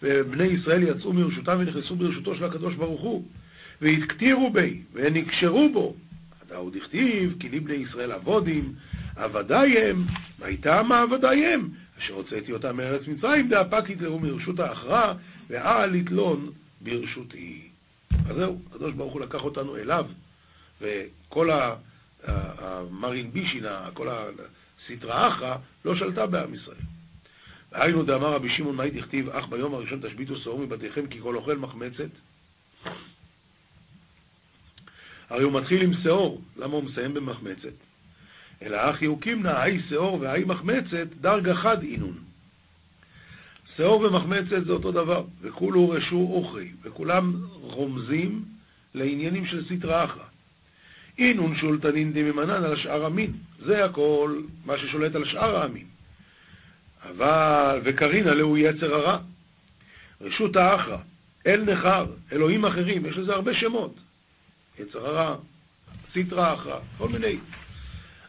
ובני 0.04 0.44
ישראל 0.44 0.84
יצאו 0.84 1.14
מרשותם 1.14 1.58
ונכנסו 1.60 1.96
ברשותו 1.96 2.36
של 2.36 2.46
הקדוש 2.46 2.76
ברוך 2.76 3.02
הוא. 3.02 3.26
והתקטירו 3.82 4.50
בי 4.50 4.82
ונקשרו 4.94 5.70
בו. 5.74 5.96
דאו 6.50 6.70
דכתיב 6.70 7.36
כי 7.40 7.50
לבני 7.50 7.74
ישראל 7.74 8.12
עבודים 8.12 8.74
עבדיים 9.16 10.06
והייתה 10.40 10.84
מה 10.84 11.02
עבדיים 11.02 11.70
אשר 12.00 12.14
הוצאתי 12.14 12.52
אותם 12.52 12.78
מארץ 12.78 13.08
מצרים 13.08 13.50
דאפק 13.50 13.90
יתלרו 13.90 14.20
מרשות 14.20 14.60
האחרה 14.60 15.14
ואל 15.50 15.96
יתלון 15.96 16.50
ברשותי. 16.82 17.62
אז 18.30 18.36
זהו, 18.36 18.60
הקדוש 18.72 18.94
ברוך 18.94 19.14
הוא 19.14 19.22
לקח 19.22 19.44
אותנו 19.44 19.78
אליו 19.78 20.06
וכל 20.82 21.50
המרין 22.24 23.32
בישינה, 23.32 23.90
כל 23.94 24.10
ה... 24.10 24.26
סטרא 24.88 25.28
אחרא 25.28 25.56
לא 25.86 25.96
שלטה 25.96 26.26
בעם 26.26 26.54
ישראל. 26.54 26.78
היינו 27.72 28.04
דאמר 28.04 28.34
רבי 28.34 28.50
שמעון 28.58 28.76
מאי 28.76 28.92
דכתיב 28.92 29.30
אך 29.30 29.48
ביום 29.48 29.74
הראשון 29.74 30.00
תשביתו 30.08 30.36
שאור 30.36 30.60
מבתיכם 30.60 31.08
כי 31.08 31.20
כל 31.22 31.36
אוכל 31.36 31.58
מחמצת. 31.58 32.10
הרי 35.30 35.44
הוא 35.44 35.54
מתחיל 35.54 35.82
עם 35.82 35.94
שאור, 36.04 36.42
למה 36.58 36.74
הוא 36.74 36.84
מסיים 36.84 37.14
במחמצת? 37.14 37.74
אלא 38.62 38.90
אחי 38.92 39.06
הוא 39.06 39.22
קימנה, 39.22 39.52
האי 39.52 39.82
שאור 39.90 40.22
והאי 40.22 40.44
מחמצת, 40.44 41.08
דרגה 41.22 41.56
חד 41.56 41.84
אינון. 41.84 42.18
שאור 43.76 44.02
ומחמצת 44.02 44.66
זה 44.66 44.72
אותו 44.72 44.92
דבר, 44.92 45.24
וכולו 45.42 45.90
רשו 45.90 46.28
אוכרי, 46.32 46.72
וכולם 46.82 47.44
רומזים 47.52 48.46
לעניינים 48.94 49.46
של 49.46 49.66
סטרא 49.66 50.06
אחרא. 50.06 50.33
אינון 51.18 51.56
שולטנין 51.56 52.14
דמימנן 52.14 52.64
על 52.64 52.76
שאר 52.78 53.06
המין, 53.06 53.32
זה 53.60 53.86
הכל 53.86 54.42
מה 54.66 54.78
ששולט 54.78 55.16
על 55.16 55.26
שאר 55.26 55.56
העמים. 55.56 55.86
אבל, 57.10 57.82
וקרינה 57.84 58.34
להו 58.34 58.58
יצר 58.58 58.96
הרע. 58.96 59.20
רשות 60.22 60.56
האחרא, 60.56 60.98
אל 61.48 61.64
נחר, 61.64 62.06
אלוהים 62.32 62.66
אחרים, 62.66 63.06
יש 63.06 63.18
לזה 63.18 63.34
הרבה 63.34 63.54
שמות. 63.54 63.96
יצר 64.80 65.08
הרע, 65.08 65.36
סטרא 66.12 66.54
אחרא, 66.54 66.80
כל 66.98 67.10
מיני. 67.10 67.38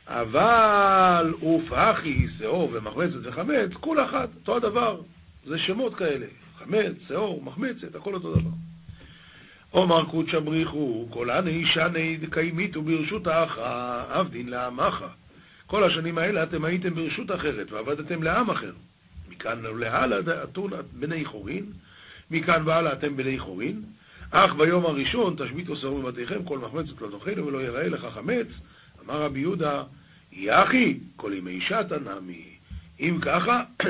אבל 0.06 1.34
עוף 1.40 1.72
אחי, 1.72 2.26
שאור 2.38 2.70
ומחמצת 2.72 3.16
וחמץ, 3.22 3.72
כול 3.80 4.04
אחת, 4.04 4.28
אותו 4.34 4.56
הדבר. 4.56 5.00
זה 5.46 5.58
שמות 5.58 5.94
כאלה, 5.94 6.26
חמץ, 6.58 6.92
שאור, 7.08 7.42
מחמצת, 7.42 7.94
הכל 7.94 8.14
אותו 8.14 8.34
דבר. 8.34 8.50
עומר 9.74 10.04
קודשא 10.04 10.38
בריחו, 10.38 11.06
כל 11.10 11.30
עני 11.30 11.66
שני 11.66 12.16
דקיימיתו 12.16 12.82
ברשות 12.82 13.26
האחא, 13.26 14.04
עבדין 14.10 14.48
לעמך. 14.48 15.04
כל 15.66 15.84
השנים 15.84 16.18
האלה 16.18 16.42
אתם 16.42 16.64
הייתם 16.64 16.94
ברשות 16.94 17.30
אחרת 17.30 17.72
ועבדתם 17.72 18.22
לעם 18.22 18.50
אחר. 18.50 18.72
מכאן 19.30 19.62
להלאה 19.78 20.44
אתון 20.44 20.70
בני 20.92 21.24
חורין, 21.24 21.64
מכאן 22.30 22.62
והלאה 22.64 22.92
אתם 22.92 23.16
בני 23.16 23.38
חורין, 23.38 23.82
אך 24.30 24.54
ביום 24.54 24.86
הראשון 24.86 25.36
תשביתו 25.38 25.76
שרו 25.76 25.98
מבתיכם, 25.98 26.44
כל 26.44 26.58
מחמצת 26.58 27.00
לא 27.00 27.18
תאכלו 27.18 27.46
ולא 27.46 27.62
יראה 27.62 27.88
לך 27.88 28.06
חמץ. 28.14 28.46
אמר 29.04 29.22
רבי 29.22 29.40
יהודה, 29.40 29.82
יחי, 30.32 30.98
כל 31.16 31.32
ימי 31.34 31.60
שתה 31.60 31.96
נמי. 31.98 32.44
אם 33.00 33.18
ככה, 33.22 33.62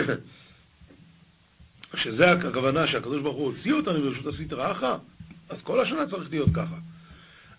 שזה 2.03 2.33
הכוונה 2.33 2.87
שהקדוש 2.87 3.23
ברוך 3.23 3.37
הוא 3.37 3.47
הוציא 3.47 3.73
אותנו 3.73 4.03
ברשות 4.03 4.35
הסטרא 4.35 4.73
אחא, 4.73 4.97
אז 5.55 5.63
כל 5.63 5.81
השנה 5.81 6.07
צריך 6.07 6.31
להיות 6.31 6.49
ככה. 6.55 6.77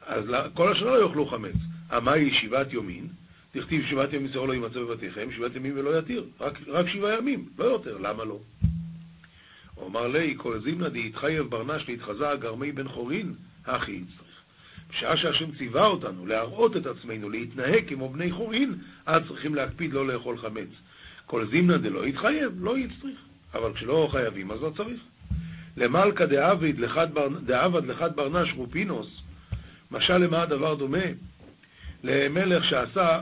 אז 0.06 0.26
כל 0.54 0.72
השנה 0.72 0.86
לא 0.86 1.04
יאכלו 1.04 1.26
חמץ. 1.26 1.56
אמה 1.98 2.12
היא 2.12 2.34
שבעת 2.42 2.74
יומין, 2.74 3.08
תכתיב 3.52 3.86
שבעת 3.90 4.14
ימים 4.14 4.32
שאור 4.34 4.48
לא 4.48 4.54
יימצא 4.54 4.80
בבתיכם, 4.80 5.32
שבעת 5.32 5.56
ימים 5.56 5.74
ולא 5.76 6.00
יתיר. 6.00 6.26
רק, 6.40 6.60
רק 6.68 6.90
שבעה 6.90 7.18
ימים, 7.18 7.50
לא 7.58 7.66
יותר, 7.66 7.98
למה 7.98 8.24
לא? 8.24 8.40
הוא 9.76 9.88
אמר 9.88 10.08
לי, 10.08 10.34
כל 10.38 10.60
זימנה 10.60 10.90
דהתחייב 10.90 11.46
ברנש 11.50 11.88
להתחזה 11.88 12.26
גרמי 12.40 12.72
בן 12.72 12.88
חורין, 12.88 13.34
הכי 13.66 13.92
יצטרך. 13.92 14.42
בשעה 14.90 15.18
שהשם 15.18 15.52
ציווה 15.58 15.86
אותנו 15.86 16.26
להראות 16.26 16.78
את 16.78 16.86
עצמנו, 16.86 17.30
להתנהג 17.30 17.90
כמו 17.90 18.10
בני 18.10 18.32
חורין, 18.32 18.76
אז 19.06 19.22
צריכים 19.28 19.56
להקפיד 19.56 19.94
לא 19.94 20.08
לאכול 20.08 20.38
חמץ. 20.38 20.70
כל 21.26 21.48
זימנה 21.48 21.78
דלא 21.78 22.08
יתחייב, 22.08 22.64
לא 22.64 22.78
יצטריך. 22.78 23.20
אבל 23.54 23.74
כשלא 23.74 24.08
חייבים, 24.12 24.52
אז 24.52 24.62
לא 24.62 24.72
צריך. 24.78 25.02
למלכה 25.78 26.26
דעבד 27.46 27.86
לחד 27.86 28.16
ברנש 28.16 28.54
רופינוס, 28.56 29.22
משל 29.92 30.18
למה 30.18 30.42
הדבר 30.42 30.76
דומה? 30.76 31.06
למלך 32.04 32.66
שעשה 32.66 33.22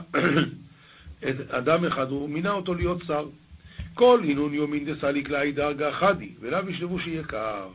את 1.28 1.50
אדם 1.50 1.84
אחד, 1.84 2.10
הוא 2.10 2.28
מינה 2.28 2.50
אותו 2.50 2.74
להיות 2.74 3.02
שר. 3.06 3.26
כל 3.94 4.20
אינון 4.24 4.54
יומין 4.54 4.84
דסליק 4.84 5.30
לאי 5.30 5.52
דרגה 5.52 5.92
חדי, 5.92 6.28
ולאו 6.40 6.70
ישלבו 6.70 6.98
שיקר. 6.98 7.68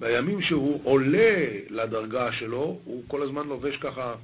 בימים 0.00 0.42
שהוא 0.42 0.80
עולה 0.84 1.46
לדרגה 1.70 2.32
שלו, 2.32 2.78
הוא 2.84 3.02
כל 3.08 3.22
הזמן 3.22 3.48
לובש 3.48 3.76
ככה 3.76 4.14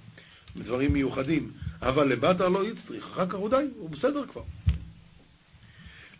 דברים 0.56 0.92
מיוחדים, 0.92 1.50
אבל 1.82 2.08
לבטר 2.08 2.48
לא 2.48 2.64
יצטריך, 2.66 3.04
אחר 3.12 3.26
כך 3.26 3.34
הוא 3.34 3.50
די, 3.50 3.64
הוא 3.78 3.90
בסדר 3.90 4.26
כבר. 4.32 4.42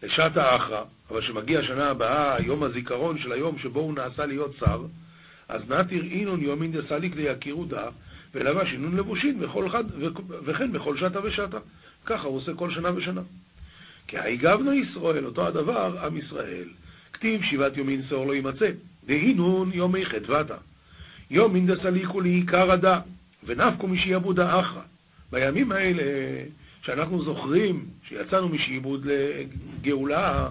לשעת 0.02 0.36
האחרא, 0.36 0.84
אבל 1.10 1.20
כשמגיע 1.20 1.60
השנה 1.60 1.90
הבאה, 1.90 2.42
יום 2.42 2.62
הזיכרון 2.62 3.18
של 3.18 3.32
היום 3.32 3.58
שבו 3.58 3.80
הוא 3.80 3.94
נעשה 3.94 4.26
להיות 4.26 4.56
שר, 4.60 4.82
אז 5.48 5.70
נתיר 5.70 6.04
אינון 6.04 6.40
יומין 6.40 6.72
דסליק 6.72 7.16
ליקירודה, 7.16 7.88
ולבש 8.34 8.72
אינון 8.72 8.96
לבושין 8.96 9.44
וכל 9.44 9.70
חד, 9.70 9.84
וכן 10.44 10.72
בכל 10.72 10.96
שתה 10.96 11.24
ושתה. 11.24 11.58
ככה 12.06 12.28
הוא 12.28 12.36
עושה 12.36 12.54
כל 12.54 12.70
שנה 12.70 12.90
ושנה. 12.96 13.20
כי 14.06 14.18
היגבנו 14.18 14.72
ישראל, 14.72 15.26
אותו 15.26 15.46
הדבר, 15.46 16.06
עם 16.06 16.16
ישראל. 16.16 16.68
כתיב 17.12 17.42
שבעת 17.42 17.76
יומין 17.76 18.02
שאור 18.08 18.26
לא 18.26 18.34
יימצא, 18.34 18.70
דהינון 19.06 19.70
יומי 19.72 20.06
חדוותה. 20.06 20.56
יומין 21.30 21.66
דסליקו 21.66 22.20
לעיקר 22.20 22.72
הדה, 22.72 23.00
ונפקו 23.44 23.88
משעבודה 23.88 24.60
אחרא. 24.60 24.82
בימים 25.32 25.72
האלה 25.72 26.02
שאנחנו 26.82 27.24
זוכרים 27.24 27.86
שיצאנו 28.08 28.48
משעבוד 28.48 29.06
לגאולה, 29.06 30.50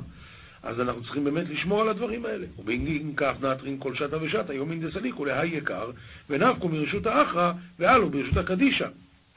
אז 0.64 0.80
אנחנו 0.80 1.04
צריכים 1.04 1.24
באמת 1.24 1.50
לשמור 1.50 1.82
על 1.82 1.90
הדברים 1.90 2.26
האלה. 2.26 2.48
ובגין 2.60 3.14
כך 3.18 3.34
נעטרין 3.42 3.80
כל 3.80 3.96
שתה 3.96 4.18
ושתה, 4.24 4.54
יומין 4.54 4.88
דסליקו 4.88 5.26
להי 5.26 5.48
יקר, 5.48 5.92
ונפקו 6.30 6.70
מרשות 6.70 7.06
האחרא, 7.06 7.52
ועלו 7.80 8.10
ברשות 8.10 8.38
הקדישא. 8.38 8.88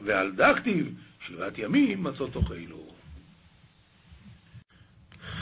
ועל 0.00 0.33
דכתיב, 0.33 0.94
שבעת 1.26 1.59
ימים 1.59 2.02
מצות 2.02 2.33
תאכלו. 2.33 2.92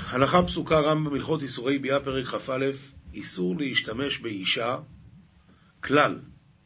הלכה 0.07 0.43
פסוקה 0.43 0.81
רם 0.81 1.05
במלכות 1.05 1.43
איסורי 1.43 1.79
ביאה 1.79 2.01
פרק 2.01 2.27
כ"א, 2.27 2.67
איסור 3.15 3.57
להשתמש 3.59 4.19
באישה 4.19 4.77
כלל, 5.81 6.19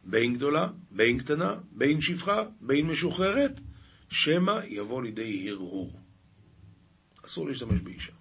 בין 0.04 0.34
גדולה, 0.34 0.68
בין 0.90 1.18
קטנה, 1.18 1.54
בין 1.72 2.00
שפחה, 2.00 2.42
בין 2.60 2.86
משוחררת, 2.86 3.60
שמא 4.14 4.61
יבוא 4.66 5.03
לידי 5.03 5.50
הרהור. 5.50 6.00
אסור 7.27 7.48
להשתמש 7.48 7.81
באישה. 7.81 8.12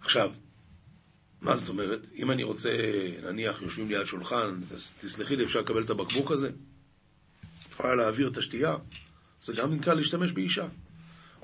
עכשיו, 0.00 0.32
מה 1.40 1.56
זאת 1.56 1.68
אומרת? 1.68 2.06
אם 2.14 2.30
אני 2.30 2.42
רוצה, 2.42 2.70
נניח, 3.22 3.62
יושבים 3.62 3.88
לי 3.88 3.96
על 3.96 4.06
שולחן, 4.06 4.60
תסלחי 5.00 5.36
לי, 5.36 5.44
אפשר 5.44 5.60
לקבל 5.60 5.84
את 5.84 5.90
הבקבוק 5.90 6.30
הזה? 6.30 6.50
יכולה 7.72 7.94
להעביר 7.94 8.28
את 8.28 8.36
השתייה? 8.36 8.76
זה 9.42 9.52
גם 9.52 9.74
נקרא 9.74 9.94
להשתמש 9.94 10.32
באישה. 10.32 10.66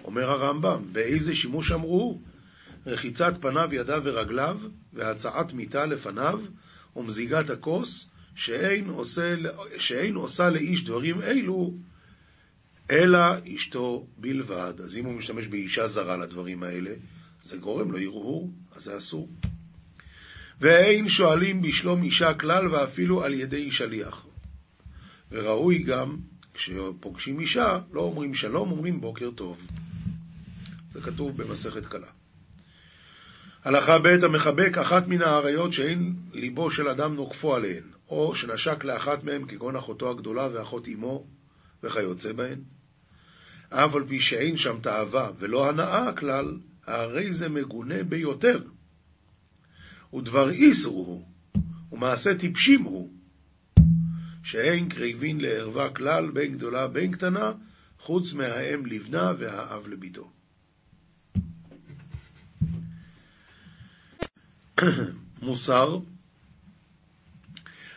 אומר 0.05 0.31
הרמב"ם, 0.31 0.93
באיזה 0.93 1.37
שימוש 1.37 1.73
אמרו? 1.73 2.21
רחיצת 2.87 3.35
פניו, 3.41 3.69
ידיו 3.73 4.03
ורגליו, 4.05 4.59
והצעת 4.93 5.53
מיטה 5.53 5.87
לפניו, 5.87 6.41
ומזיגת 6.97 7.51
הכוס, 7.51 8.11
שאין 8.35 8.89
עושה, 8.89 9.35
שאין 9.79 10.15
עושה 10.15 10.51
לאיש 10.51 10.85
דברים 10.85 11.23
אלו, 11.23 11.75
אלא 12.91 13.19
אשתו 13.55 14.07
בלבד. 14.19 14.75
אז 14.85 14.99
אם 14.99 15.05
הוא 15.05 15.15
משתמש 15.15 15.47
באישה 15.47 15.87
זרה 15.87 16.17
לדברים 16.17 16.63
האלה, 16.63 16.91
זה 17.43 17.57
גורם 17.57 17.93
לו 17.93 17.99
הרהור, 17.99 18.53
אז 18.75 18.83
זה 18.83 18.97
אסור. 18.97 19.29
ואין 20.61 21.09
שואלים 21.09 21.63
בשלום 21.63 22.03
אישה 22.03 22.35
כלל 22.35 22.69
ואפילו 22.69 23.25
על 23.25 23.35
ידי 23.35 23.71
שליח. 23.71 24.27
וראוי 25.31 25.79
גם, 25.79 26.17
כשפוגשים 26.55 27.41
אישה, 27.41 27.79
לא 27.93 28.01
אומרים 28.01 28.35
שלום, 28.35 28.71
אומרים 28.71 29.01
בוקר 29.01 29.31
טוב. 29.31 29.67
זה 30.93 31.01
כתוב 31.01 31.43
במסכת 31.43 31.87
קלה. 31.87 32.07
הלכה 33.65 33.99
ב' 33.99 34.07
המחבק 34.07 34.79
אחת 34.79 35.09
מן 35.09 35.23
האריות 35.23 35.73
שאין 35.73 36.15
ליבו 36.33 36.71
של 36.71 36.89
אדם 36.89 37.15
נוקפו 37.15 37.55
עליהן, 37.55 37.83
או 38.09 38.35
שנשק 38.35 38.85
לאחת 38.85 39.25
מהן 39.25 39.47
כגון 39.47 39.77
אחותו 39.77 40.11
הגדולה 40.11 40.49
ואחות 40.53 40.89
אמו 40.89 41.27
וכיוצא 41.83 42.33
בהן. 42.33 42.59
אף 43.71 43.95
על 43.95 44.05
פי 44.09 44.21
שאין 44.21 44.57
שם 44.57 44.79
תאווה 44.83 45.31
ולא 45.39 45.69
הנאה 45.69 46.13
כלל, 46.13 46.59
הרי 46.87 47.33
זה 47.33 47.49
מגונה 47.49 48.03
ביותר. 48.03 48.63
ודבר 50.15 50.51
איסור 50.51 51.07
הוא, 51.07 51.25
ומעשה 51.93 52.39
טיפשים 52.39 52.83
הוא, 52.83 53.13
שאין 54.43 54.89
קריבין 54.89 55.41
לערווה 55.41 55.91
כלל 55.91 56.31
בין 56.31 56.57
גדולה 56.57 56.89
בין 56.89 57.13
קטנה, 57.13 57.53
חוץ 57.99 58.33
מהאם 58.33 58.87
לבנה 58.87 59.33
והאב 59.39 59.89
לביתו. 59.89 60.31
מוסר 65.43 65.99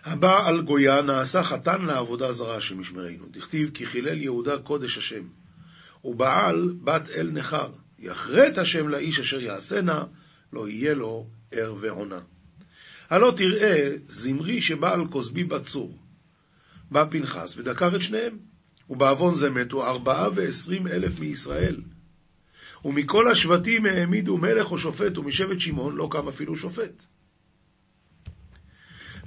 הבא 0.04 0.48
על 0.48 0.62
גויה 0.62 1.02
נעשה 1.02 1.44
חתן 1.44 1.82
לעבודה 1.82 2.32
זרה 2.32 2.62
שמשמרנו. 2.62 3.26
דכתיב 3.32 3.70
כי 3.74 3.86
חילל 3.86 4.22
יהודה 4.22 4.58
קודש 4.58 4.98
השם. 4.98 5.39
ובעל 6.04 6.74
בת 6.84 7.10
אל 7.10 7.30
נכר. 7.32 7.72
יחרט 8.00 8.58
השם 8.58 8.88
לאיש 8.88 9.20
אשר 9.20 9.42
יעשנה, 9.42 10.04
לא 10.54 10.70
יהיה 10.70 10.94
לו 10.94 11.28
ער 11.52 11.76
ועונה. 11.82 12.20
הלא 13.10 13.34
תראה 13.38 13.90
זמרי 14.08 14.62
שבא 14.62 14.94
על 14.94 15.08
כוסבי 15.08 15.44
בצור. 15.44 15.98
בא 16.92 17.06
פנחס 17.10 17.58
ודקר 17.58 17.96
את 17.96 18.02
שניהם. 18.02 18.38
ובעוון 18.90 19.34
זה 19.34 19.50
מתו 19.50 19.86
ארבעה 19.86 20.30
ועשרים 20.36 20.88
אלף 20.88 21.20
מישראל. 21.20 21.82
ומכל 22.86 23.32
השבטים 23.32 23.86
העמידו 23.86 24.38
מלך 24.38 24.72
או 24.72 24.80
שופט, 24.80 25.18
ומשבט 25.18 25.60
שמעון 25.60 25.96
לא 25.96 26.08
קם 26.12 26.28
אפילו 26.28 26.56
שופט. 26.56 27.06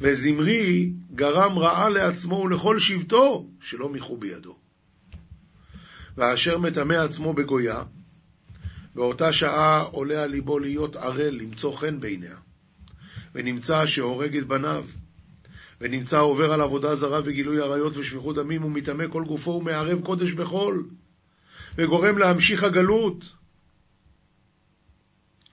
וזמרי 0.01 0.93
גרם 1.15 1.59
רעה 1.59 1.89
לעצמו 1.89 2.35
ולכל 2.35 2.79
שבטו, 2.79 3.49
שלא 3.61 3.89
מיחו 3.89 4.17
בידו. 4.17 4.62
ואשר 6.17 6.59
מטמא 6.59 6.95
עצמו 6.95 7.33
בגויה, 7.33 7.83
באותה 8.95 9.33
שעה 9.33 9.81
עולה 9.81 10.23
על 10.23 10.31
ליבו 10.31 10.59
להיות 10.59 10.97
ערל, 10.97 11.35
למצוא 11.35 11.77
חן 11.77 12.01
בעיניה. 12.01 12.37
ונמצא 13.35 13.87
שהורג 13.87 14.37
את 14.37 14.47
בניו, 14.47 14.85
ונמצא 15.81 16.21
עובר 16.21 16.53
על 16.53 16.61
עבודה 16.61 16.95
זרה 16.95 17.21
וגילוי 17.25 17.61
עריות 17.61 17.97
ושפיכות 17.97 18.37
דמים, 18.37 18.65
ומטמא 18.65 19.05
כל 19.13 19.25
גופו 19.25 19.51
ומערב 19.51 20.01
קודש 20.05 20.33
בחול, 20.33 20.89
וגורם 21.77 22.19
להמשיך 22.19 22.65
הגלות. 22.65 23.25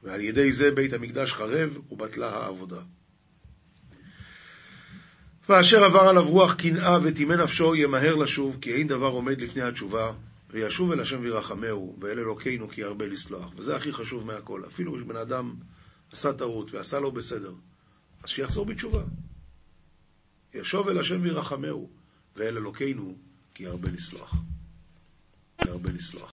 ועל 0.03 0.21
ידי 0.21 0.51
זה 0.51 0.71
בית 0.71 0.93
המקדש 0.93 1.33
חרב 1.33 1.77
ובטלה 1.91 2.29
העבודה. 2.29 2.81
ואשר 5.49 5.83
עבר 5.83 5.99
עליו 5.99 6.29
רוח 6.29 6.53
קנאה 6.53 6.99
וטימא 7.03 7.33
נפשו, 7.33 7.75
ימהר 7.75 8.15
לשוב, 8.15 8.57
כי 8.61 8.73
אין 8.73 8.87
דבר 8.87 9.07
עומד 9.07 9.41
לפני 9.41 9.61
התשובה, 9.61 10.11
וישוב 10.49 10.91
אל 10.91 10.99
השם 10.99 11.19
וירחמהו, 11.21 11.97
ואל 11.99 12.19
אלוקינו 12.19 12.69
כי 12.69 12.81
ירבה 12.81 13.07
לסלוח. 13.07 13.51
וזה 13.55 13.75
הכי 13.75 13.93
חשוב 13.93 14.25
מהכל. 14.25 14.63
אפילו 14.67 14.95
כשבן 14.95 15.15
אדם 15.15 15.55
עשה 16.11 16.33
טעות 16.33 16.73
ועשה 16.73 16.99
לו 16.99 17.11
בסדר, 17.11 17.53
אז 18.23 18.29
שיחזור 18.29 18.65
בתשובה. 18.65 19.03
ישוב 20.53 20.87
אל 20.87 20.99
השם 20.99 21.21
וירחמהו, 21.21 21.89
ואל 22.35 22.57
אלוקינו 22.57 23.17
כי 23.53 23.63
ירבה 23.63 23.91
לסלוח. 23.91 24.33
ירבה 25.65 25.91
לסלוח. 25.91 26.27